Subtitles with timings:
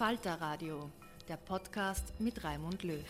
[0.00, 0.90] Falter Radio,
[1.28, 3.04] der Podcast mit Raimund Löw.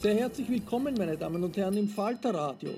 [0.00, 2.70] Sehr herzlich willkommen, meine Damen und Herren, im Falter Radio.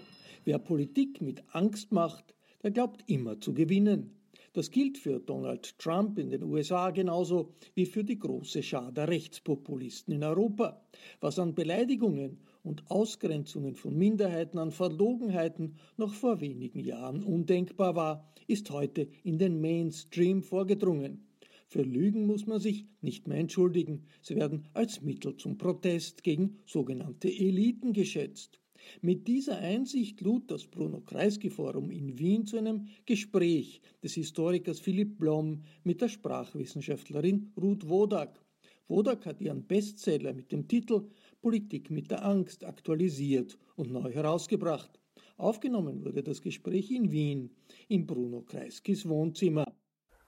[0.44, 4.18] Wer Politik mit Angst macht, der glaubt immer zu gewinnen.
[4.54, 9.06] Das gilt für Donald Trump in den USA genauso wie für die große Schar der
[9.06, 10.82] Rechtspopulisten in Europa.
[11.20, 18.32] Was an Beleidigungen und Ausgrenzungen von Minderheiten an Verlogenheiten noch vor wenigen Jahren undenkbar war,
[18.46, 21.26] ist heute in den Mainstream vorgedrungen.
[21.66, 24.04] Für Lügen muss man sich nicht mehr entschuldigen.
[24.22, 28.60] Sie werden als Mittel zum Protest gegen sogenannte Eliten geschätzt.
[29.02, 34.80] Mit dieser Einsicht lud das Bruno Kreisky Forum in Wien zu einem Gespräch des Historikers
[34.80, 38.40] Philipp Blom mit der Sprachwissenschaftlerin Ruth Wodak.
[38.88, 41.10] Wodak hat ihren Bestseller mit dem Titel
[41.40, 44.98] Politik mit der Angst aktualisiert und neu herausgebracht.
[45.36, 47.56] Aufgenommen wurde das Gespräch in Wien,
[47.86, 49.64] in Bruno Kreiskys Wohnzimmer.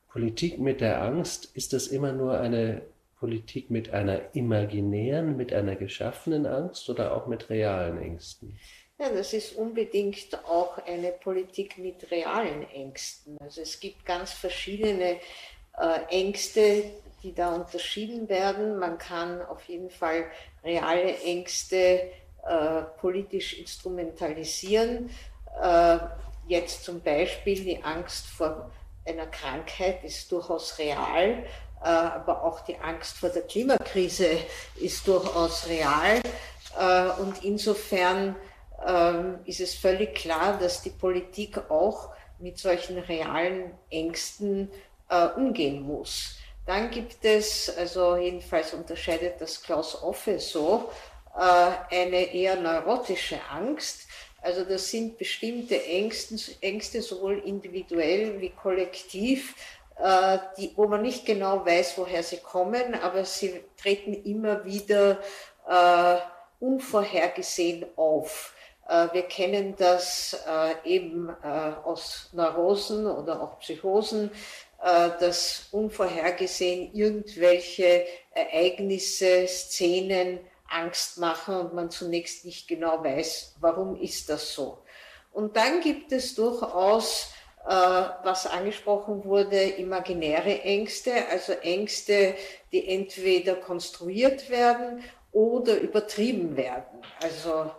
[0.08, 2.82] Politik mit der Angst, ist das immer nur eine
[3.18, 8.58] Politik mit einer imaginären, mit einer geschaffenen Angst oder auch mit realen Ängsten?
[8.98, 13.36] Ja, das ist unbedingt auch eine Politik mit realen Ängsten.
[13.40, 15.16] Also es gibt ganz verschiedene
[15.78, 16.84] äh, Ängste,
[17.22, 18.78] die da unterschieden werden.
[18.78, 20.26] Man kann auf jeden Fall
[20.64, 22.10] reale Ängste
[22.46, 25.10] äh, politisch instrumentalisieren.
[25.62, 25.98] Äh,
[26.48, 28.70] jetzt zum Beispiel die Angst vor
[29.04, 31.44] einer Krankheit ist durchaus real.
[31.82, 34.38] Äh, aber auch die Angst vor der Klimakrise
[34.76, 36.20] ist durchaus real.
[36.78, 38.36] Äh, und insofern
[38.86, 44.70] ähm, ist es völlig klar, dass die Politik auch mit solchen realen Ängsten
[45.08, 46.36] äh, umgehen muss.
[46.66, 50.90] Dann gibt es, also jedenfalls unterscheidet das Klaus Offe so,
[51.32, 54.08] eine eher neurotische Angst.
[54.42, 59.54] Also das sind bestimmte Ängste, Ängste sowohl individuell wie kollektiv,
[59.98, 65.18] äh, die, wo man nicht genau weiß, woher sie kommen, aber sie treten immer wieder
[65.68, 66.16] äh,
[66.58, 68.54] unvorhergesehen auf.
[68.88, 74.34] Äh, wir kennen das äh, eben äh, aus Neurosen oder auch Psychosen, äh,
[74.82, 80.40] dass unvorhergesehen irgendwelche Ereignisse, Szenen
[80.70, 84.78] Angst machen und man zunächst nicht genau weiß, warum ist das so.
[85.32, 87.32] Und dann gibt es durchaus
[87.66, 92.34] äh, was angesprochen wurde, imaginäre Ängste, also Ängste,
[92.72, 97.02] die entweder konstruiert werden oder übertrieben werden.
[97.22, 97.70] Also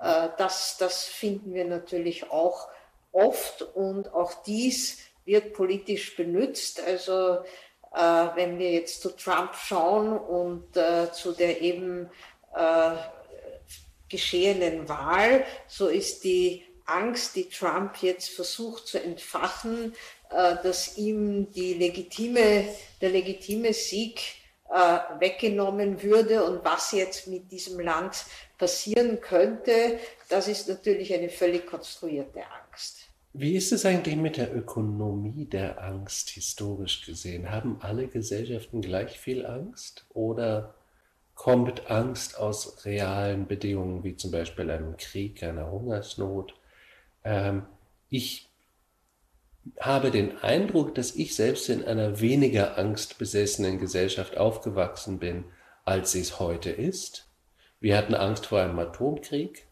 [0.00, 2.68] äh, das, das finden wir natürlich auch
[3.10, 6.82] oft und auch dies wird politisch benutzt.
[6.84, 7.38] Also
[7.94, 10.74] äh, wenn wir jetzt zu Trump schauen und
[11.14, 12.10] zu der eben
[14.12, 15.44] geschehenen Wahl.
[15.66, 19.94] So ist die Angst, die Trump jetzt versucht zu entfachen,
[20.30, 22.68] äh, dass ihm die legitime,
[23.00, 24.20] der legitime Sieg
[24.70, 28.24] äh, weggenommen würde und was jetzt mit diesem Land
[28.58, 29.98] passieren könnte,
[30.28, 33.08] das ist natürlich eine völlig konstruierte Angst.
[33.34, 37.50] Wie ist es eigentlich mit der Ökonomie der Angst historisch gesehen?
[37.50, 40.74] Haben alle Gesellschaften gleich viel Angst oder
[41.34, 46.54] kommt Angst aus realen Bedingungen wie zum Beispiel einem Krieg, einer Hungersnot?
[47.24, 47.64] Ähm,
[48.10, 48.50] ich
[49.80, 55.44] habe den Eindruck, dass ich selbst in einer weniger angstbesessenen Gesellschaft aufgewachsen bin,
[55.86, 57.30] als sie es heute ist.
[57.80, 59.66] Wir hatten Angst vor einem Atomkrieg,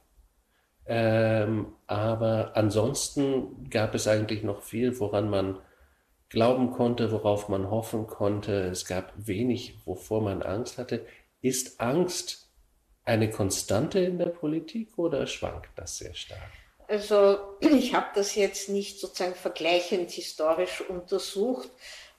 [0.93, 5.61] ähm, aber ansonsten gab es eigentlich noch viel, woran man
[6.31, 8.65] glauben konnte, worauf man hoffen konnte.
[8.65, 11.07] Es gab wenig, wovor man Angst hatte.
[11.43, 12.51] Ist Angst
[13.05, 16.51] eine Konstante in der Politik oder schwankt das sehr stark?
[16.89, 21.69] Also ich habe das jetzt nicht sozusagen vergleichend historisch untersucht,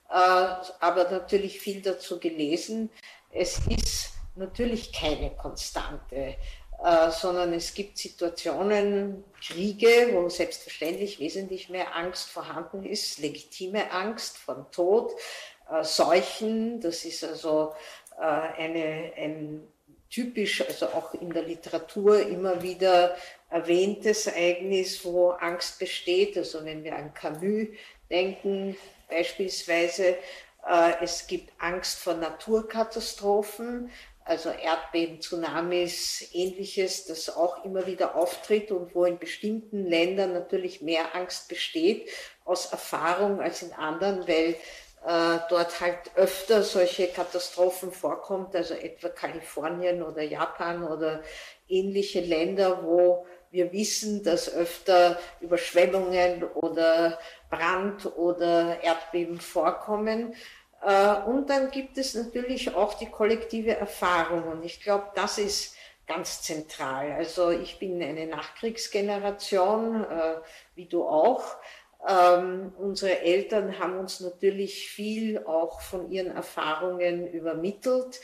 [0.10, 2.90] äh, aber natürlich viel dazu gelesen.
[3.32, 6.36] Es ist natürlich keine Konstante,
[6.84, 14.38] äh, sondern es gibt Situationen, Kriege, wo selbstverständlich wesentlich mehr Angst vorhanden ist, legitime Angst
[14.38, 15.14] vor Tod,
[15.72, 17.74] äh, Seuchen, das ist also
[18.18, 19.68] eine, ein
[20.12, 23.16] typisch, also auch in der Literatur immer wieder
[23.50, 26.38] erwähntes Ereignis, wo Angst besteht.
[26.38, 27.70] Also wenn wir an Camus
[28.10, 28.76] denken,
[29.10, 30.18] beispielsweise,
[30.68, 33.90] äh, es gibt Angst vor Naturkatastrophen,
[34.32, 40.82] also Erdbeben, Tsunamis, ähnliches, das auch immer wieder auftritt und wo in bestimmten Ländern natürlich
[40.82, 42.10] mehr Angst besteht
[42.46, 44.56] aus Erfahrung als in anderen, weil
[45.06, 51.24] äh, dort halt öfter solche Katastrophen vorkommt, also etwa Kalifornien oder Japan oder
[51.68, 57.20] ähnliche Länder, wo wir wissen, dass öfter Überschwemmungen oder
[57.50, 60.36] Brand oder Erdbeben vorkommen.
[60.82, 64.44] Äh, und dann gibt es natürlich auch die kollektive Erfahrung.
[64.44, 65.76] Und ich glaube, das ist
[66.08, 67.12] ganz zentral.
[67.12, 70.36] Also ich bin eine Nachkriegsgeneration, äh,
[70.76, 71.44] wie du auch.
[72.08, 78.20] Ähm, unsere Eltern haben uns natürlich viel auch von ihren Erfahrungen übermittelt.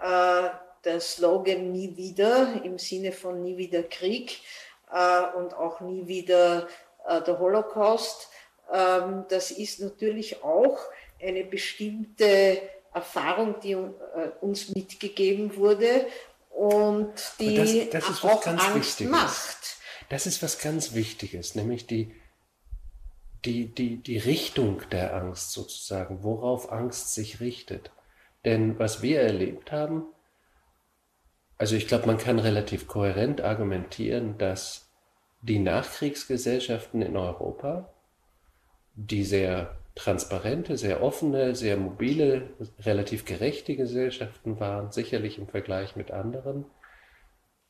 [0.00, 0.48] Äh,
[0.84, 4.40] der Slogan Nie wieder im Sinne von Nie wieder Krieg
[4.92, 6.68] äh, und auch nie wieder
[7.06, 8.30] äh, der Holocaust,
[8.72, 10.78] ähm, das ist natürlich auch
[11.20, 12.60] eine bestimmte
[12.92, 13.86] Erfahrung, die äh,
[14.40, 16.06] uns mitgegeben wurde
[16.50, 17.56] und die
[17.90, 19.10] das, das auch Angst Wichtiges.
[19.10, 19.76] macht.
[20.08, 22.14] Das ist was ganz Wichtiges, nämlich die
[23.46, 27.90] die, die, die Richtung der Angst sozusagen, worauf Angst sich richtet.
[28.44, 30.04] Denn was wir erlebt haben,
[31.58, 34.90] also ich glaube, man kann relativ kohärent argumentieren, dass
[35.40, 37.92] die Nachkriegsgesellschaften in Europa,
[38.94, 42.50] die sehr transparente, sehr offene, sehr mobile,
[42.80, 46.66] relativ gerechte Gesellschaften waren, sicherlich im Vergleich mit anderen,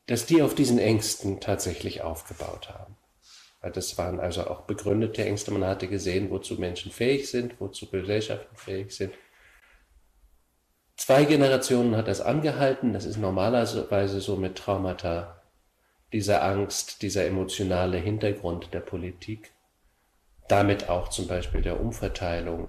[0.06, 2.96] dass die auf diesen Ängsten tatsächlich aufgebaut haben.
[3.72, 5.50] Das waren also auch begründete Ängste.
[5.50, 9.14] Man hatte gesehen, wozu Menschen fähig sind, wozu Gesellschaften fähig sind.
[10.96, 12.92] Zwei Generationen hat das angehalten.
[12.92, 15.42] Das ist normalerweise so mit Traumata,
[16.12, 19.52] dieser Angst, dieser emotionale Hintergrund der Politik.
[20.48, 22.68] Damit auch zum Beispiel der Umverteilung.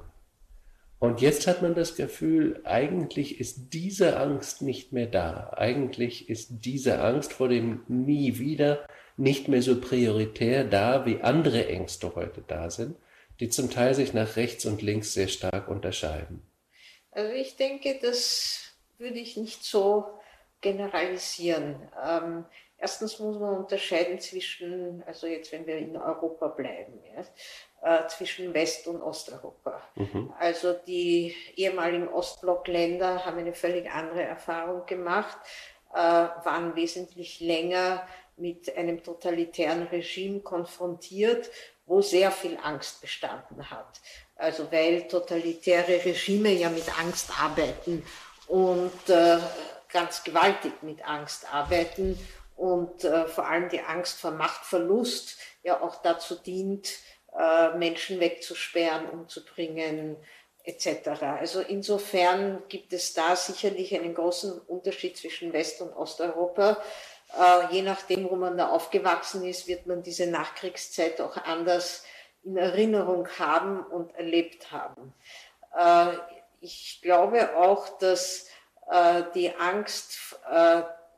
[1.00, 5.54] Und jetzt hat man das Gefühl, eigentlich ist diese Angst nicht mehr da.
[5.56, 11.68] Eigentlich ist diese Angst vor dem Nie wieder nicht mehr so prioritär da, wie andere
[11.68, 12.96] Ängste heute da sind,
[13.40, 16.42] die zum Teil sich nach rechts und links sehr stark unterscheiden?
[17.12, 20.06] Also ich denke, das würde ich nicht so
[20.62, 21.76] generalisieren.
[22.04, 22.46] Ähm,
[22.78, 27.24] erstens muss man unterscheiden zwischen, also jetzt wenn wir in Europa bleiben, ja,
[28.10, 29.82] zwischen West- und Osteuropa.
[29.96, 30.34] Mhm.
[30.40, 35.38] Also die ehemaligen Ostblockländer haben eine völlig andere Erfahrung gemacht,
[35.94, 38.06] äh, waren wesentlich länger
[38.36, 41.50] mit einem totalitären Regime konfrontiert,
[41.86, 44.02] wo sehr viel Angst bestanden hat.
[44.36, 48.06] Also weil totalitäre Regime ja mit Angst arbeiten
[48.48, 49.40] und äh,
[49.92, 52.20] ganz gewaltig mit Angst arbeiten
[52.56, 57.17] und äh, vor allem die Angst vor Machtverlust ja auch dazu dient, äh,
[57.78, 60.18] Menschen wegzusperren, umzubringen
[60.68, 61.24] etc.
[61.40, 66.82] Also insofern gibt es da sicherlich einen großen Unterschied zwischen West- und Osteuropa.
[67.38, 72.04] Äh, je nachdem, wo man da aufgewachsen ist, wird man diese Nachkriegszeit auch anders
[72.44, 75.14] in Erinnerung haben und erlebt haben.
[75.78, 76.18] Äh,
[76.60, 78.50] ich glaube auch, dass
[78.92, 80.36] äh, die Angst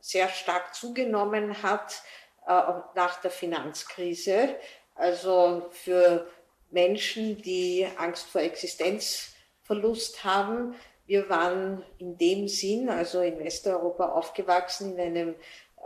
[0.02, 2.02] sehr stark zugenommen hat
[2.48, 2.52] äh,
[2.96, 4.56] nach der Finanzkrise.
[5.00, 6.28] Also für
[6.72, 10.76] Menschen, die Angst vor Existenzverlust haben.
[11.06, 15.36] Wir waren in dem Sinn, also in Westeuropa aufgewachsen, in einem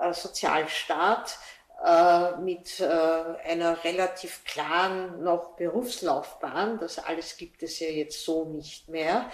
[0.02, 1.38] äh, Sozialstaat
[1.86, 6.80] äh, mit äh, einer relativ klaren noch Berufslaufbahn.
[6.80, 9.30] Das alles gibt es ja jetzt so nicht mehr.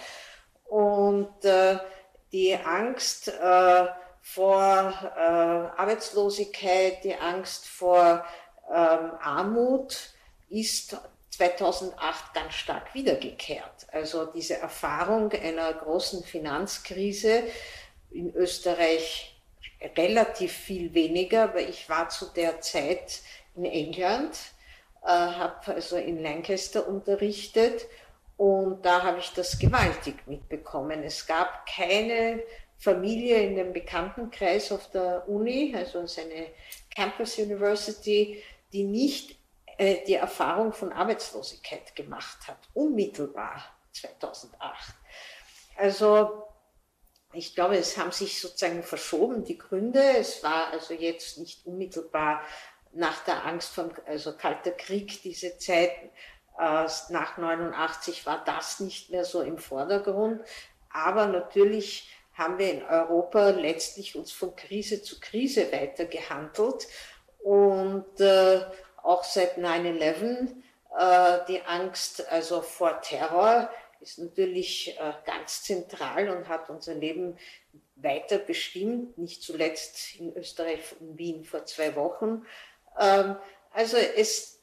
[0.66, 1.78] Und äh,
[2.32, 3.32] die Angst
[4.22, 8.24] vor Arbeitslosigkeit, die Angst vor
[8.70, 10.10] ähm, Armut
[10.48, 10.96] ist
[11.30, 13.86] 2008 ganz stark wiedergekehrt.
[13.92, 17.44] Also diese Erfahrung einer großen Finanzkrise
[18.10, 19.40] in Österreich
[19.96, 23.20] relativ viel weniger, aber ich war zu der Zeit
[23.56, 24.36] in England,
[25.02, 27.86] äh, habe also in Lancaster unterrichtet
[28.36, 31.02] und da habe ich das gewaltig mitbekommen.
[31.02, 32.42] Es gab keine
[32.78, 36.46] Familie in dem Bekanntenkreis auf der Uni, also seine
[36.94, 39.38] Campus University, die nicht
[39.78, 44.94] äh, die Erfahrung von Arbeitslosigkeit gemacht hat, unmittelbar 2008.
[45.76, 46.44] Also
[47.32, 50.02] ich glaube, es haben sich sozusagen verschoben die Gründe.
[50.18, 52.42] Es war also jetzt nicht unmittelbar
[52.92, 55.92] nach der Angst vom also Kalter Krieg diese Zeit
[56.60, 60.42] nach 89 war das nicht mehr so im Vordergrund.
[60.90, 66.86] Aber natürlich haben wir in Europa letztlich uns von Krise zu Krise weiter gehandelt
[67.42, 68.60] und äh,
[69.02, 70.48] auch seit 9-11
[70.98, 73.70] äh, die Angst also vor Terror
[74.00, 77.38] ist natürlich äh, ganz zentral und hat unser Leben
[77.96, 82.46] weiter bestimmt, nicht zuletzt in Österreich und Wien vor zwei Wochen.
[82.98, 83.36] Ähm,
[83.72, 84.60] also es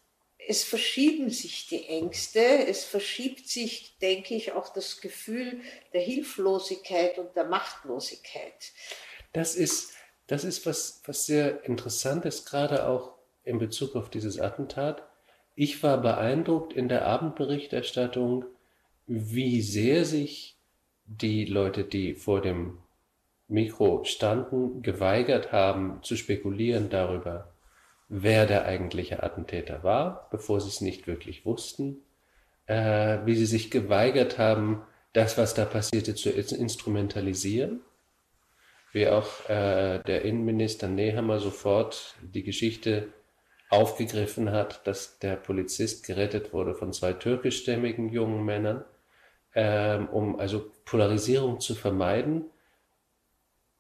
[0.50, 5.62] es verschieben sich die Ängste, es verschiebt sich, denke ich, auch das Gefühl
[5.93, 8.72] der Hilflosigkeit und der Machtlosigkeit.
[9.34, 9.93] Das ist,
[10.27, 15.01] das ist was, was sehr interessant ist, gerade auch in Bezug auf dieses Attentat.
[15.55, 18.46] Ich war beeindruckt in der Abendberichterstattung,
[19.07, 20.55] wie sehr sich
[21.05, 22.77] die Leute, die vor dem
[23.48, 27.53] Mikro standen, geweigert haben zu spekulieren darüber,
[28.10, 32.01] wer der eigentliche Attentäter war, bevor sie es nicht wirklich wussten,
[32.65, 34.81] äh, wie sie sich geweigert haben,
[35.13, 37.79] das, was da passierte, zu instrumentalisieren,
[38.98, 43.10] wie auch äh, der Innenminister Nehammer sofort die Geschichte
[43.70, 48.84] aufgegriffen hat, dass der Polizist gerettet wurde von zwei türkischstämmigen jungen Männern,
[49.54, 52.46] ähm, um also Polarisierung zu vermeiden.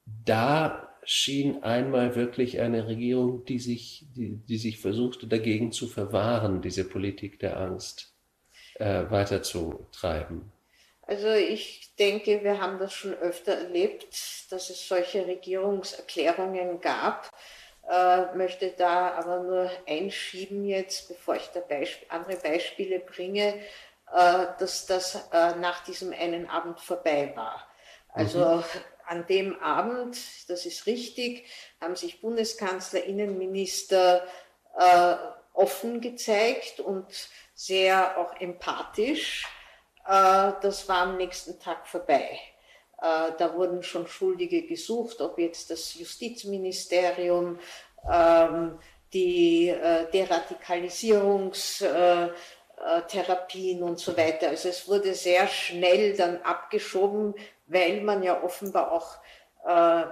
[0.05, 6.61] Da schien einmal wirklich eine Regierung, die sich, die, die sich versuchte dagegen zu verwahren,
[6.61, 8.13] diese Politik der Angst
[8.75, 10.56] äh, weiterzutreiben.
[11.07, 14.05] Also ich denke, wir haben das schon öfter erlebt,
[14.51, 17.31] dass es solche Regierungserklärungen gab.
[17.89, 23.55] Äh, möchte da aber nur einschieben jetzt, bevor ich da Beisp andere Beispiele bringe,
[24.13, 27.65] äh, dass das äh, nach diesem einen Abend vorbei war.
[28.13, 28.63] Also mhm
[29.07, 30.17] an dem Abend,
[30.49, 31.45] das ist richtig,
[31.81, 34.27] haben sich Bundeskanzler, Innenminister
[34.77, 35.15] äh,
[35.53, 37.07] offen gezeigt und
[37.53, 39.45] sehr auch empathisch.
[40.07, 42.39] Äh, das war am nächsten Tag vorbei.
[43.01, 47.59] Äh, da wurden schon Schuldige gesucht, ob jetzt das Justizministerium,
[48.11, 48.79] ähm,
[49.13, 52.29] die äh, Deradikalisierungs äh,
[53.07, 54.49] Therapien und so weiter.
[54.49, 57.33] Also es wurde sehr schnell dann abgeschoben,
[57.65, 59.17] weil man ja offenbar auch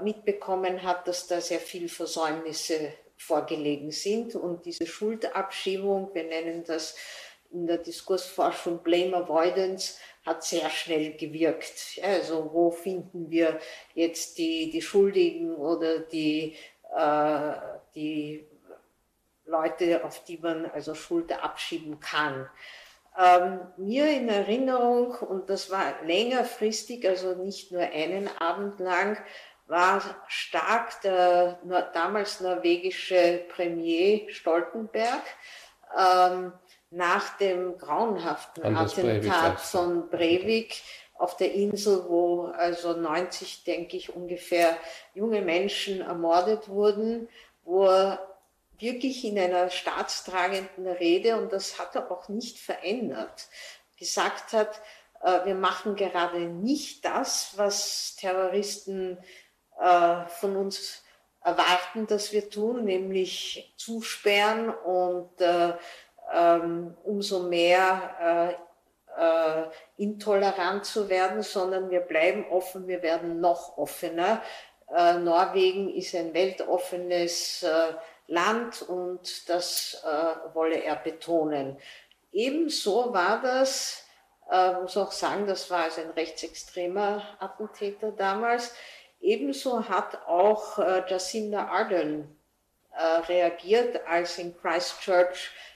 [0.02, 6.96] mitbekommen hat, dass da sehr viel Versäumnisse vorgelegen sind und diese Schuldabschiebung, wir nennen das
[7.56, 12.00] in der Diskursforschung Blame Avoidance, hat sehr schnell gewirkt.
[12.04, 13.60] Also wo finden wir
[13.94, 16.56] jetzt die, die Schuldigen oder die,
[16.96, 17.54] äh,
[17.94, 18.46] die
[19.46, 22.50] Leute, auf die man also Schuld abschieben kann?
[23.18, 29.18] ähm, mir in Erinnerung, und das war längerfristig, also nicht nur einen Abend lang,
[29.68, 31.60] war stark der
[31.94, 35.24] damals norwegische Premier Stoltenberg
[35.98, 36.54] ähm,
[36.96, 40.82] nach dem grauenhaften Anders Attentat Breivik, von Breivik
[41.16, 44.78] auf der Insel, wo also 90, denke ich, ungefähr
[45.14, 47.28] junge Menschen ermordet wurden,
[47.64, 48.26] wo er
[48.80, 53.48] wirklich in einer staatstragenden Rede, und das hat er auch nicht verändert,
[53.98, 54.82] gesagt hat,
[55.22, 59.18] äh, wir machen gerade nicht das, was Terroristen
[59.80, 61.04] äh, von uns
[61.42, 65.74] erwarten, dass wir tun, nämlich zusperren und äh,
[67.04, 68.58] umso mehr
[69.98, 74.42] intolerant zu werden, sondern wir bleiben offen, wir werden noch offener.
[74.94, 77.94] äh, Norwegen ist ein weltoffenes äh,
[78.28, 81.78] Land und das äh, wolle er betonen.
[82.32, 84.06] Ebenso war das,
[84.52, 88.76] äh, muss auch sagen, das war also ein rechtsextremer Attentäter damals,
[89.22, 92.36] ebenso hat auch äh, Jacinda Ardern
[92.92, 95.75] äh, reagiert, als in Christchurch äh,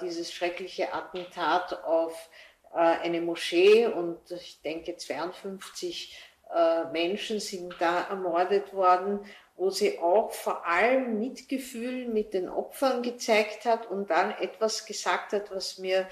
[0.00, 2.30] dieses schreckliche Attentat auf
[2.72, 6.16] äh, eine Moschee und ich denke 52
[6.54, 9.20] äh, Menschen sind da ermordet worden,
[9.56, 15.32] wo sie auch vor allem Mitgefühl mit den Opfern gezeigt hat und dann etwas gesagt
[15.32, 16.08] hat, was mir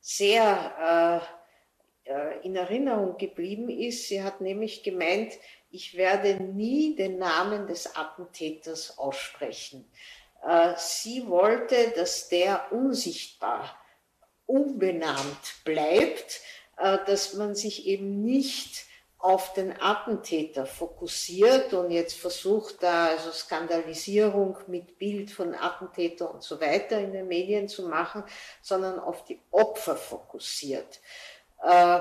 [0.00, 1.22] sehr
[2.06, 4.08] äh, äh, in Erinnerung geblieben ist.
[4.08, 5.32] Sie hat nämlich gemeint,
[5.70, 9.90] ich werde nie den Namen des Attentäters aussprechen.
[10.42, 13.76] Äh, sie wollte, dass der unsichtbar,
[14.46, 16.40] unbenannt bleibt,
[16.76, 18.86] äh, dass man sich eben nicht
[19.18, 26.42] auf den Attentäter fokussiert und jetzt versucht da also Skandalisierung mit Bild von Attentäter und
[26.42, 28.24] so weiter in den Medien zu machen,
[28.60, 31.00] sondern auf die Opfer fokussiert.
[31.62, 32.00] Äh,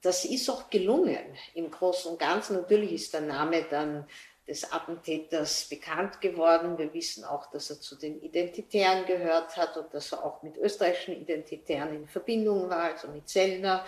[0.00, 2.56] das ist auch gelungen im Großen und Ganzen.
[2.56, 4.06] Natürlich ist der Name dann
[4.46, 6.76] des Attentäters bekannt geworden.
[6.76, 10.56] Wir wissen auch, dass er zu den Identitären gehört hat und dass er auch mit
[10.56, 13.84] österreichischen Identitären in Verbindung war, also mit Sellner.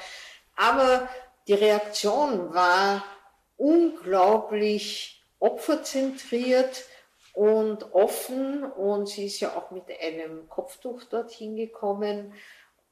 [0.56, 1.08] Aber
[1.46, 3.04] die Reaktion war
[3.58, 6.84] unglaublich opferzentriert
[7.34, 12.32] und offen und sie ist ja auch mit einem Kopftuch dorthin gekommen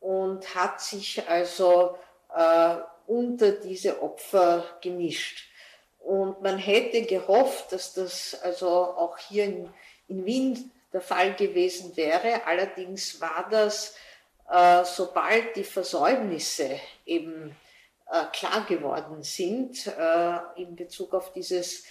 [0.00, 1.96] und hat sich also
[2.34, 5.48] äh, unter diese Opfer gemischt.
[6.04, 9.70] Und man hätte gehofft, dass das also auch hier in,
[10.06, 12.46] in Wien der Fall gewesen wäre.
[12.46, 13.96] Allerdings war das,
[14.50, 17.56] äh, sobald die Versäumnisse eben
[18.10, 21.84] äh, klar geworden sind äh, in Bezug auf dieses,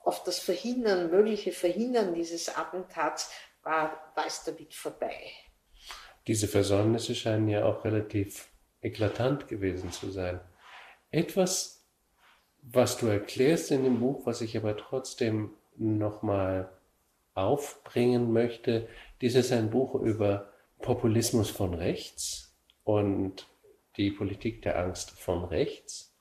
[0.00, 3.30] auf das Verhindern, mögliche Verhindern dieses Attentats,
[3.62, 5.30] war, war es damit vorbei.
[6.26, 8.48] Diese Versäumnisse scheinen ja auch relativ
[8.82, 10.40] eklatant gewesen zu sein.
[11.10, 11.79] Etwas,
[12.62, 16.70] was du erklärst in dem Buch, was ich aber trotzdem nochmal
[17.34, 18.88] aufbringen möchte,
[19.20, 23.46] dies ist ein Buch über Populismus von rechts und
[23.96, 26.12] die Politik der Angst von rechts.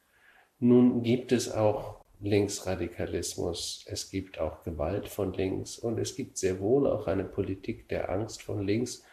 [0.60, 6.60] Nun gibt es auch Linksradikalismus, es gibt auch Gewalt von links und es gibt sehr
[6.60, 9.04] wohl auch eine Politik der Angst von links.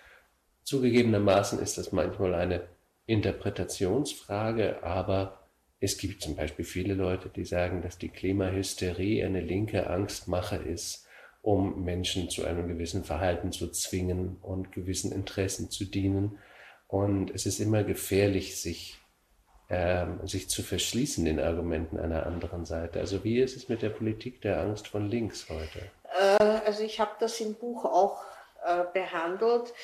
[0.64, 2.68] Zugegebenermaßen ist das manchmal eine
[3.06, 5.45] Interpretationsfrage, aber
[5.80, 11.06] es gibt zum Beispiel viele Leute, die sagen, dass die Klimahysterie eine linke Angstmache ist,
[11.42, 16.38] um Menschen zu einem gewissen Verhalten zu zwingen und gewissen Interessen zu dienen.
[16.88, 18.98] Und es ist immer gefährlich, sich,
[19.68, 22.98] ähm, sich zu verschließen den Argumenten einer anderen Seite.
[23.00, 25.90] Also wie ist es mit der Politik der Angst von links heute?
[26.18, 28.22] Äh, also ich habe das im Buch auch
[28.64, 29.74] äh, behandelt.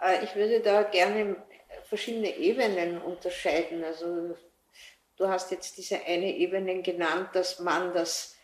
[0.00, 1.36] Äh, ich würde da gerne
[1.84, 3.82] verschiedene Ebenen unterscheiden.
[3.82, 4.36] Also
[5.18, 8.36] du hast jetzt diese eine Ebene genannt, dass man das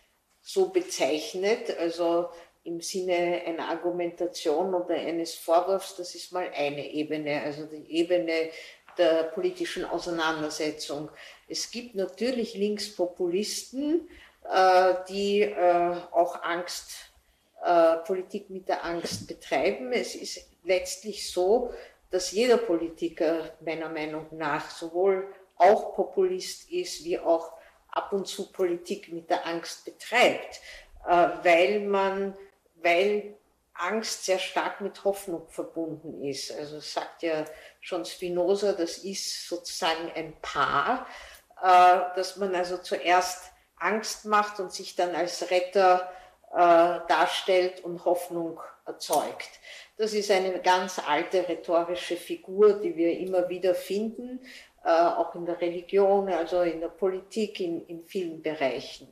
[0.43, 1.77] so bezeichnet.
[1.79, 2.29] Also
[2.65, 8.51] im Sinne einer Argumentation oder eines Vorwurfs, das ist mal eine Ebene, also die Ebene
[8.99, 11.11] der politischen Auseinandersetzung.
[11.49, 14.09] Es gibt natürlich Linkspopulisten,
[14.51, 17.11] äh, die äh, auch Angst,
[17.63, 19.93] äh, Politik mit der Angst betreiben.
[19.93, 21.73] Es ist letztlich so,
[22.11, 25.27] dass jeder Politiker meiner Meinung nach sowohl
[25.65, 27.53] auch Populist ist, wie auch
[27.89, 30.61] ab und zu Politik mit der Angst betreibt,
[31.43, 32.37] weil man
[32.85, 33.35] weil
[33.75, 36.53] Angst sehr stark mit Hoffnung verbunden ist.
[36.53, 37.45] Also sagt ja
[37.81, 41.07] schon Spinoza, das ist sozusagen ein Paar,
[41.61, 46.09] äh, dass man also zuerst Angst macht und sich dann als Retter
[46.53, 49.51] äh, darstellt und Hoffnung erzeugt.
[49.97, 55.47] Das ist eine ganz alte rhetorische Figur, die wir immer wieder finden, äh, auch in
[55.47, 59.09] der Religion, also in der Politik, in, in vielen Bereichen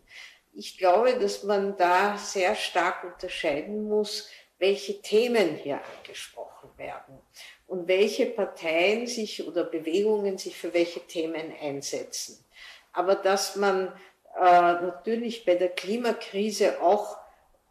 [0.54, 7.18] ich glaube, dass man da sehr stark unterscheiden muss, welche Themen hier angesprochen werden
[7.66, 12.44] und welche Parteien sich oder Bewegungen sich für welche Themen einsetzen.
[12.92, 13.88] Aber dass man
[14.38, 17.16] äh, natürlich bei der Klimakrise auch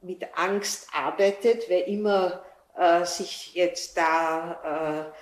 [0.02, 2.44] mit Angst arbeitet, wer immer
[2.76, 5.14] äh, sich jetzt da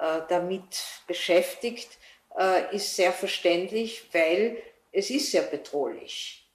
[0.00, 1.98] äh, äh damit beschäftigt,
[2.38, 6.48] äh, ist sehr verständlich, weil es ist sehr bedrohlich.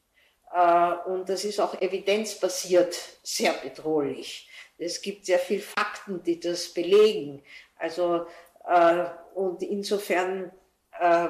[0.54, 4.50] Äh, und das ist auch evidenzbasiert sehr bedrohlich.
[4.78, 7.44] Es gibt sehr viele Fakten, die das belegen.
[7.78, 8.28] Also,
[8.68, 10.52] äh, und insofern,
[11.00, 11.30] äh,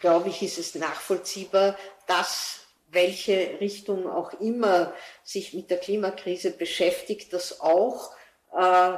[0.00, 7.32] glaube ich, ist es nachvollziehbar, dass welche Richtung auch immer sich mit der Klimakrise beschäftigt,
[7.32, 8.12] das auch
[8.56, 8.96] äh,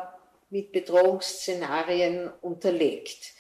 [0.51, 3.33] mit Bedrohungsszenarien unterlegt.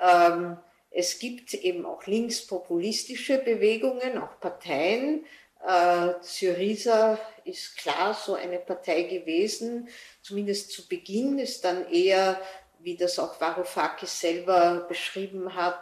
[0.00, 0.56] Ähm,
[0.90, 5.24] es gibt eben auch linkspopulistische Bewegungen, auch Parteien.
[5.66, 9.88] Äh, Syriza ist klar so eine Partei gewesen,
[10.22, 12.40] zumindest zu Beginn ist dann eher,
[12.80, 15.80] wie das auch Varoufakis selber beschrieben hat,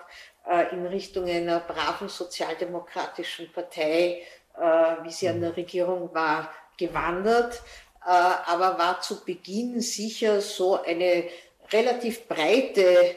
[0.48, 4.22] äh, in Richtung einer braven sozialdemokratischen Partei,
[4.58, 4.60] äh,
[5.02, 7.62] wie sie an der Regierung war, gewandert,
[8.04, 11.24] äh, aber war zu Beginn sicher so eine
[11.72, 13.16] relativ breite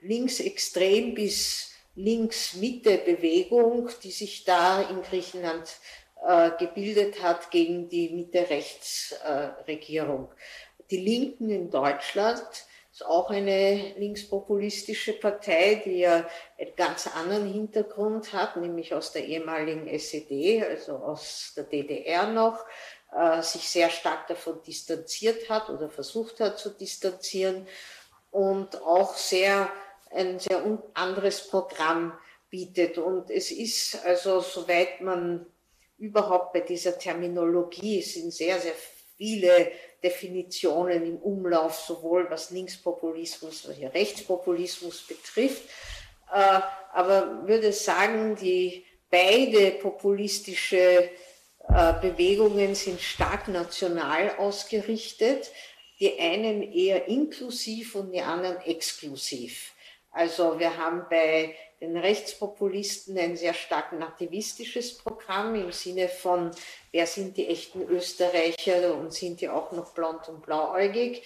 [0.00, 5.78] linksextrem bis Links-Mitte-Bewegung, die sich da in Griechenland
[6.58, 10.28] gebildet hat gegen die Mitte-Rechts-Regierung.
[10.90, 12.42] Die Linken in Deutschland
[12.98, 19.24] ist auch eine linkspopulistische Partei, die ja einen ganz anderen Hintergrund hat, nämlich aus der
[19.24, 22.64] ehemaligen SED, also aus der DDR noch,
[23.12, 27.68] äh, sich sehr stark davon distanziert hat oder versucht hat zu distanzieren
[28.32, 29.70] und auch sehr
[30.12, 30.62] ein sehr
[30.94, 32.12] anderes Programm
[32.50, 32.98] bietet.
[32.98, 35.46] Und es ist also, soweit man
[35.98, 38.74] überhaupt bei dieser Terminologie, sind sehr, sehr
[39.16, 45.62] viele Definitionen im Umlauf, sowohl was Linkspopulismus als auch Rechtspopulismus betrifft.
[46.32, 46.60] Äh,
[46.92, 51.10] aber würde sagen, die beide populistische
[51.68, 55.50] äh, Bewegungen sind stark national ausgerichtet,
[55.98, 59.72] die einen eher inklusiv und die anderen exklusiv.
[60.18, 66.50] Also wir haben bei den Rechtspopulisten ein sehr stark nativistisches Programm im Sinne von,
[66.90, 71.22] wer sind die echten Österreicher und sind die auch noch blond und blauäugig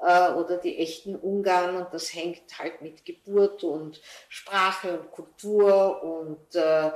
[0.00, 6.04] äh, oder die echten Ungarn und das hängt halt mit Geburt und Sprache und Kultur
[6.04, 6.92] und äh,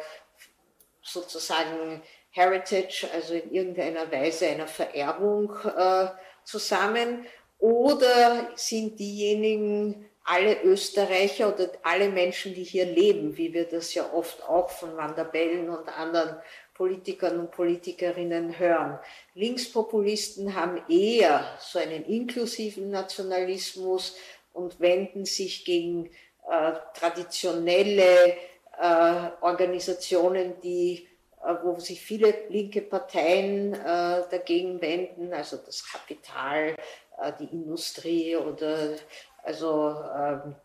[1.02, 6.10] sozusagen Heritage, also in irgendeiner Weise einer Vererbung äh,
[6.44, 7.26] zusammen.
[7.58, 14.12] Oder sind diejenigen, alle Österreicher oder alle Menschen, die hier leben, wie wir das ja
[14.12, 16.36] oft auch von Van der Bellen und anderen
[16.72, 19.00] Politikern und Politikerinnen hören.
[19.34, 24.16] Linkspopulisten haben eher so einen inklusiven Nationalismus
[24.52, 26.06] und wenden sich gegen
[26.48, 28.34] äh, traditionelle
[28.80, 31.08] äh, Organisationen, die
[31.42, 36.76] äh, wo sich viele linke Parteien äh, dagegen wenden, also das Kapital,
[37.20, 38.94] äh, die Industrie oder
[39.42, 40.56] also ähm,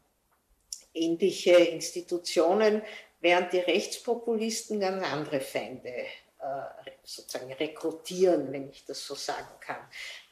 [0.94, 2.82] ähnliche Institutionen,
[3.22, 9.80] während die Rechtspopulisten ganz andere Feinde äh, sozusagen rekrutieren, wenn ich das so sagen kann.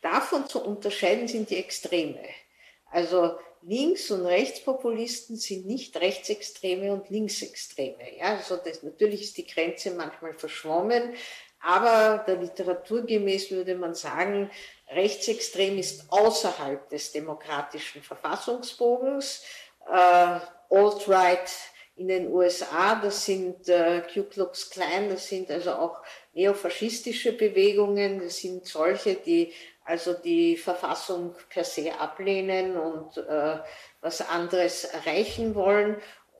[0.01, 2.23] Davon zu unterscheiden sind die Extreme.
[2.91, 8.17] Also Links- und Rechtspopulisten sind nicht Rechtsextreme und Linksextreme.
[8.17, 11.15] Ja, also das, natürlich ist die Grenze manchmal verschwommen,
[11.59, 14.51] aber der Literatur gemäß würde man sagen,
[14.89, 19.43] rechtsextrem ist außerhalb des demokratischen Verfassungsbogens.
[19.91, 21.49] Äh, Alt-Right
[21.95, 26.01] in den USA, das sind äh, Ku Klux Klan, das sind also auch
[26.33, 29.53] neofaschistische Bewegungen, das sind solche, die
[29.85, 33.57] also die Verfassung per se ablehnen und äh,
[34.01, 35.97] was anderes erreichen wollen,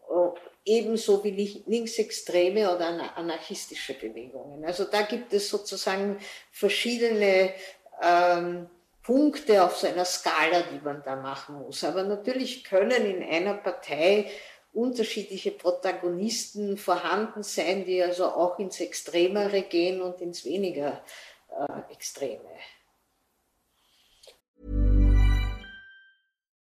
[0.10, 4.64] äh, ebenso wie linksextreme oder anarchistische Bewegungen.
[4.66, 6.18] Also da gibt es sozusagen
[6.52, 7.54] verschiedene
[8.02, 8.70] ähm,
[9.04, 11.84] Punkte auf so einer Skala, die man da machen muss.
[11.84, 14.32] Aber natürlich können in einer Partei
[14.72, 21.02] unterschiedliche Protagonisten vorhanden sein, die also auch ins Extremere gehen und ins weniger
[21.50, 22.40] äh, Extreme.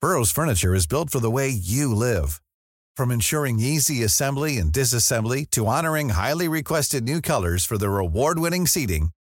[0.01, 2.41] Burroughs Furniture is built for the way you live.
[2.97, 8.67] From ensuring easy assembly and disassembly to honoring highly requested new colors for their award-winning
[8.67, 9.11] seating,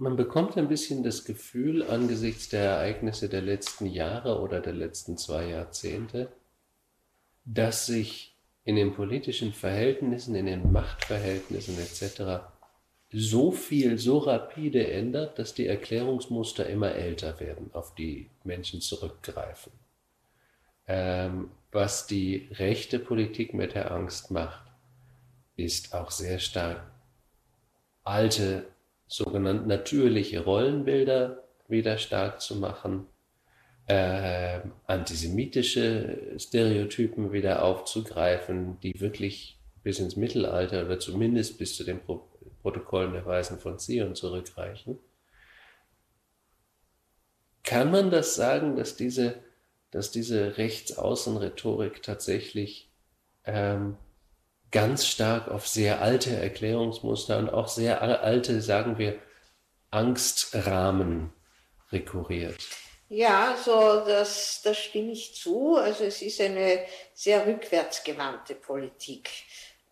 [0.00, 5.18] Man bekommt ein bisschen das Gefühl angesichts der Ereignisse der letzten Jahre oder der letzten
[5.18, 6.32] zwei Jahrzehnte,
[7.44, 8.34] dass sich
[8.64, 12.46] in den politischen Verhältnissen, in den Machtverhältnissen etc.
[13.12, 19.72] so viel, so rapide ändert, dass die Erklärungsmuster immer älter werden, auf die Menschen zurückgreifen.
[20.86, 24.64] Ähm, was die rechte Politik mit der Angst macht,
[25.56, 26.90] ist auch sehr stark
[28.02, 28.64] alte,
[29.10, 33.06] sogenannte natürliche Rollenbilder wieder stark zu machen,
[33.86, 42.00] äh, antisemitische Stereotypen wieder aufzugreifen, die wirklich bis ins Mittelalter oder zumindest bis zu den
[42.00, 42.26] Pro
[42.62, 44.98] Protokollen der Weisen von Zion zurückreichen.
[47.64, 49.36] Kann man das sagen, dass diese,
[49.90, 52.90] dass diese Rechtsaußenrhetorik tatsächlich
[53.46, 53.96] ähm,
[54.70, 59.18] ganz stark auf sehr alte Erklärungsmuster und auch sehr alte, sagen wir,
[59.90, 61.32] Angstrahmen
[61.90, 62.58] rekurriert?
[63.08, 65.76] Ja, so das, das stimme ich zu.
[65.76, 69.30] Also es ist eine sehr rückwärtsgewandte Politik.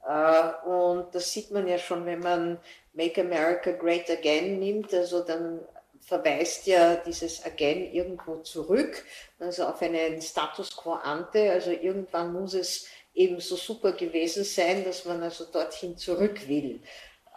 [0.06, 2.60] Äh, und das sieht man ja schon, wenn man
[2.92, 4.94] Make America Great Again nimmt.
[4.94, 5.60] Also dann
[6.00, 9.04] verweist ja dieses Again irgendwo zurück,
[9.40, 11.50] also auf einen Status quo ante.
[11.50, 12.86] Also irgendwann muss es
[13.18, 16.80] eben so super gewesen sein, dass man also dorthin zurück will.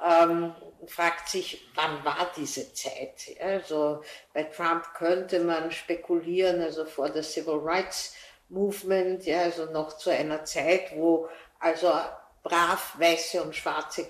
[0.03, 0.53] Ähm,
[0.85, 3.35] fragt sich, wann war diese Zeit?
[3.39, 4.01] Also
[4.33, 8.15] bei Trump könnte man spekulieren, also vor der Civil Rights
[8.49, 11.91] Movement, ja, also noch zu einer Zeit, wo also
[12.43, 14.05] brav Weiße und Schwarze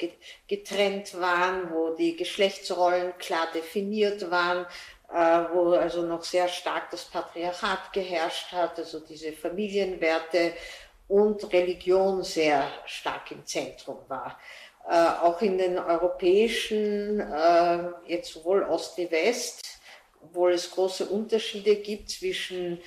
[0.47, 4.65] getrennt waren, wo die Geschlechtsrollen klar definiert waren,
[5.13, 10.53] äh, wo also noch sehr stark das Patriarchat geherrscht hat, also diese Familienwerte
[11.11, 14.39] und Religion sehr stark im Zentrum war.
[14.89, 19.61] Äh, auch in den europäischen, äh, jetzt sowohl Ost wie West,
[20.23, 22.79] obwohl es große Unterschiede gibt zwischen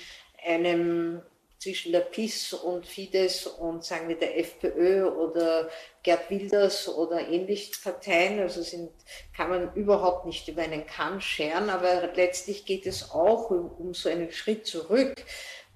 [0.43, 1.21] einem
[1.59, 5.71] zwischen der PIS und Fidesz und sagen wir der FPÖ oder
[6.03, 8.39] Gerd Wilders oder ähnlich Parteien.
[8.39, 8.91] Also sind,
[9.35, 13.95] kann man überhaupt nicht über einen Kamm scheren, aber letztlich geht es auch um, um
[13.95, 15.15] so einen Schritt zurück.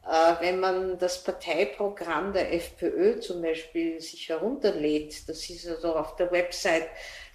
[0.09, 6.16] Äh, wenn man das Parteiprogramm der FPÖ zum Beispiel sich herunterlädt, das ist also auf
[6.16, 6.88] der Website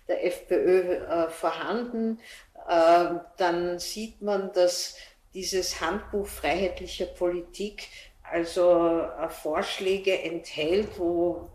[0.08, 2.20] der FPÖ äh, vorhanden,
[2.68, 4.96] äh, dann sieht man, dass
[5.36, 7.88] dieses Handbuch freiheitlicher Politik
[8.24, 11.50] also Vorschläge enthält, wo,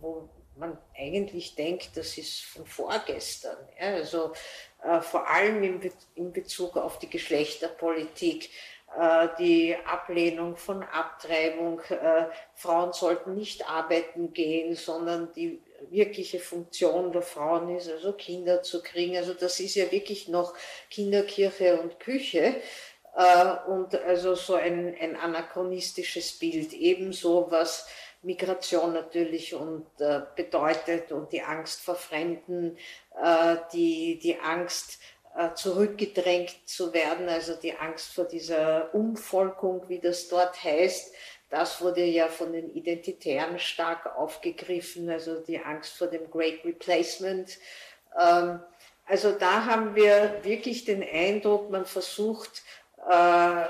[0.00, 3.56] wo man eigentlich denkt, das ist von vorgestern.
[3.78, 4.32] Also
[5.02, 8.50] vor allem in, Be in Bezug auf die Geschlechterpolitik
[9.38, 11.80] die Ablehnung von Abtreibung.
[11.88, 18.62] Äh, Frauen sollten nicht arbeiten gehen, sondern die wirkliche Funktion der Frauen ist, also Kinder
[18.62, 19.16] zu kriegen.
[19.16, 20.54] Also das ist ja wirklich noch
[20.90, 22.56] Kinderkirche und Küche.
[23.16, 27.86] Äh, und also so ein, ein anachronistisches Bild, ebenso was
[28.22, 32.76] Migration natürlich und äh, bedeutet und die Angst vor Fremden,
[33.20, 35.19] äh, die, die Angst äh,
[35.54, 41.14] zurückgedrängt zu werden, also die Angst vor dieser Umvolkung, wie das dort heißt.
[41.50, 47.58] Das wurde ja von den Identitären stark aufgegriffen, also die Angst vor dem Great Replacement.
[48.18, 48.60] Ähm,
[49.06, 52.62] also da haben wir wirklich den Eindruck, man versucht,
[53.08, 53.64] äh,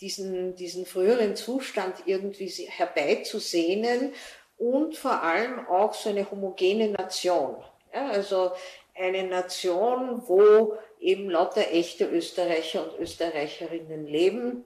[0.00, 4.14] diesen, diesen früheren Zustand irgendwie herbeizusehnen
[4.56, 7.56] und vor allem auch so eine homogene Nation.
[7.92, 8.52] Ja, also
[8.94, 14.64] eine Nation, wo eben lauter echte Österreicher und Österreicherinnen leben.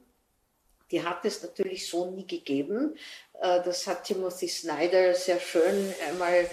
[0.91, 2.97] Die hat es natürlich so nie gegeben.
[3.41, 6.49] Äh, das hat Timothy Snyder sehr schön einmal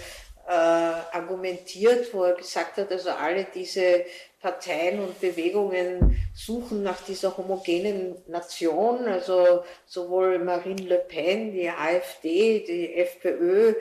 [0.46, 4.04] äh, argumentiert, wo er gesagt hat, also alle diese
[4.40, 12.60] Parteien und Bewegungen suchen nach dieser homogenen Nation, also sowohl Marine Le Pen, die AfD,
[12.60, 13.74] die FPÖ,